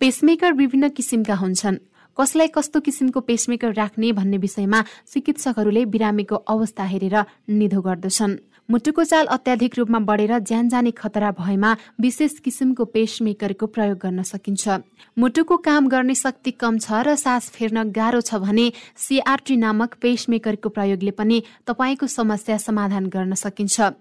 पेसमेकर 0.00 0.52
विभिन्न 0.52 0.88
किसिमका 0.88 1.34
हुन्छन्। 1.34 1.76
कसलाई 2.16 2.48
कस्तो 2.48 2.80
किसिमको 2.80 3.20
पेसमेकर 3.20 3.72
राख्ने 3.74 4.12
भन्ने 4.12 4.38
विषयमा 4.38 4.80
चिकित्सकहरूले 5.12 5.84
बिरामीको 5.84 6.36
अवस्था 6.48 6.84
हेरेर 6.84 7.16
निधो 7.50 7.80
गर्दछन्। 7.82 8.36
मुटुको 8.68 9.04
चाल 9.04 9.26
अत्याधिक 9.26 9.78
रूपमा 9.78 9.98
बढेर 10.02 10.38
ज्यान 10.40 10.68
जाने 10.68 10.90
खतरा 10.90 11.30
भएमा 11.30 11.70
विशेष 12.00 12.38
किसिमको 12.44 12.84
पेसमेकरको 12.84 13.66
प्रयोग 13.66 13.98
गर्न 13.98 14.22
सकिन्छ। 14.22 14.68
मुटुको 15.16 15.56
काम 15.58 15.86
गर्ने 15.88 16.14
शक्ति 16.16 16.50
कम 16.52 16.78
छ 16.78 17.06
र 17.06 17.14
सास 17.14 17.50
फेर्न 17.50 17.82
गाह्रो 17.94 18.20
छ 18.20 18.42
भने 18.42 18.66
सिआरटी 18.98 19.56
नामक 19.56 19.94
पेसमेकरको 20.02 20.68
प्रयोगले 20.68 21.10
पनि 21.14 21.42
तपाईँको 21.62 22.06
समस्या 22.08 22.56
समाधान 22.58 23.06
गर्न 23.06 23.34
सकिन्छ। 23.36 23.94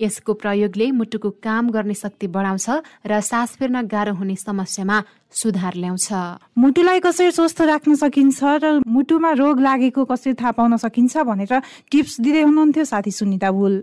यसको 0.00 0.32
प्रयोगले 0.38 0.90
मुटुको 0.92 1.30
काम 1.42 1.70
गर्ने 1.74 1.94
शक्ति 1.94 2.26
बढाउँछ 2.30 2.68
र 3.02 3.20
सास 3.20 3.56
फेर्न 3.58 3.82
गाह्रो 3.90 4.14
हुने 4.14 4.36
समस्यामा 4.38 5.02
सुधार 5.34 5.74
ल्याउँछ। 5.74 6.08
मुटुलाई 6.58 7.00
कसरी 7.02 7.30
स्वस्थ 7.32 7.60
राख्न 7.66 7.94
सकिन्छ 7.98 8.38
र 8.62 8.78
मुटुमा 8.86 9.32
रोग 9.34 9.60
लागेको 9.60 10.04
कसरी 10.04 10.34
थाहा 10.38 10.52
पाउन 10.54 10.76
सकिन्छ 10.78 11.16
भनेर 11.26 11.58
टिप्स 11.90 12.20
दिँदै 12.20 12.42
हुनुहुन्थ्यो 12.42 12.84
साथी 12.84 13.10
सुनिता 13.10 13.50
भुल। 13.50 13.82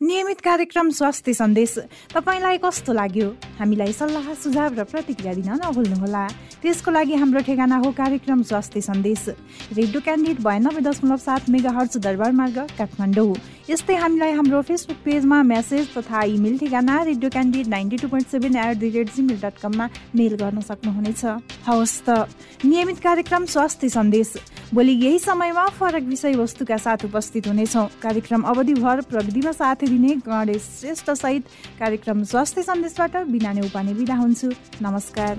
नियमित 0.00 0.40
कार्यक्रम 0.40 0.90
स्वास्थ्य 0.92 1.32
सन्देश। 1.34 1.74
तपाईँलाई 2.12 2.58
कस्तो 2.60 2.92
लाग्यो? 2.92 3.28
हामीलाई 3.56 3.92
सल्लाह 3.96 4.34
सुझाव 4.36 4.74
र 4.76 4.84
प्रतिक्रिया 4.84 5.32
दिन 5.34 5.48
नभुल्नुहोला। 5.56 6.24
त्यसको 6.60 6.90
लागि 6.92 7.14
हाम्रो 7.16 7.40
ठेगाना 7.40 7.76
हो 7.80 7.90
कार्यक्रम 7.96 8.42
स्वास्थ्य 8.44 8.80
सन्देश। 8.92 9.24
रेडियो 9.72 10.00
क्यान्डिडेट 10.00 10.40
बयानब्बे 10.44 10.80
दशमलव 10.84 11.16
सात 11.16 11.48
मेगा 11.48 11.70
हर्च 11.72 11.96
दरबार 11.96 12.32
मार्ग 12.36 12.58
काठमाडौँ। 12.76 13.32
यस्तै 13.66 13.94
हामीलाई 13.98 14.32
हाम्रो 14.32 14.60
फेसबुक 14.62 14.98
पेजमा 15.04 15.42
मेसेज 15.42 15.86
तथा 15.90 16.22
इमेल 16.30 16.58
ठेगाना 16.58 17.02
radio 17.02 17.30
candidate 17.30 17.68
ninety 17.68 17.96
two 17.98 18.08
point 18.08 18.26
seven 18.30 18.56
at 18.56 18.76
the 18.78 18.90
rate 18.94 19.08
Gmail 19.14 19.40
dot 19.42 19.58
कममा 19.58 19.88
मेल 20.14 20.34
गर्न 20.38 20.60
सक्नुहुनेछ। 20.62 21.24
हवस् 21.66 21.96
त। 22.06 22.30
नियमित 22.62 22.98
कार्यक्रम 23.02 23.44
स्वास्थ्य 23.46 23.88
सन्देश। 23.88 24.32
भोलि 24.70 24.92
यही 24.94 25.18
समयमा 25.18 25.66
फरक 25.78 26.02
विषयवस्तुका 26.06 26.76
साथ 26.78 27.04
उपस्थित 27.04 27.48
हुनेछौँ। 27.48 27.86
कार्यक्रम 28.02 28.42
अवधिभर 28.54 29.00
प्रविधिमा 29.10 29.52
साथ 29.52 29.82
दिने 29.90 30.14
गणेश 30.22 30.62
श्रेष्ठ 30.78 31.10
सहित 31.16 31.42
कार्यक्रम 31.80 32.22
स्वास्थ्य 32.22 32.62
सन्देशबाट 32.62 33.16
बिना 33.34 33.50
उपाने 33.66 33.94
बिदा 33.94 34.14
हुन्छु। 34.14 34.52
नमस्कार। 34.82 35.34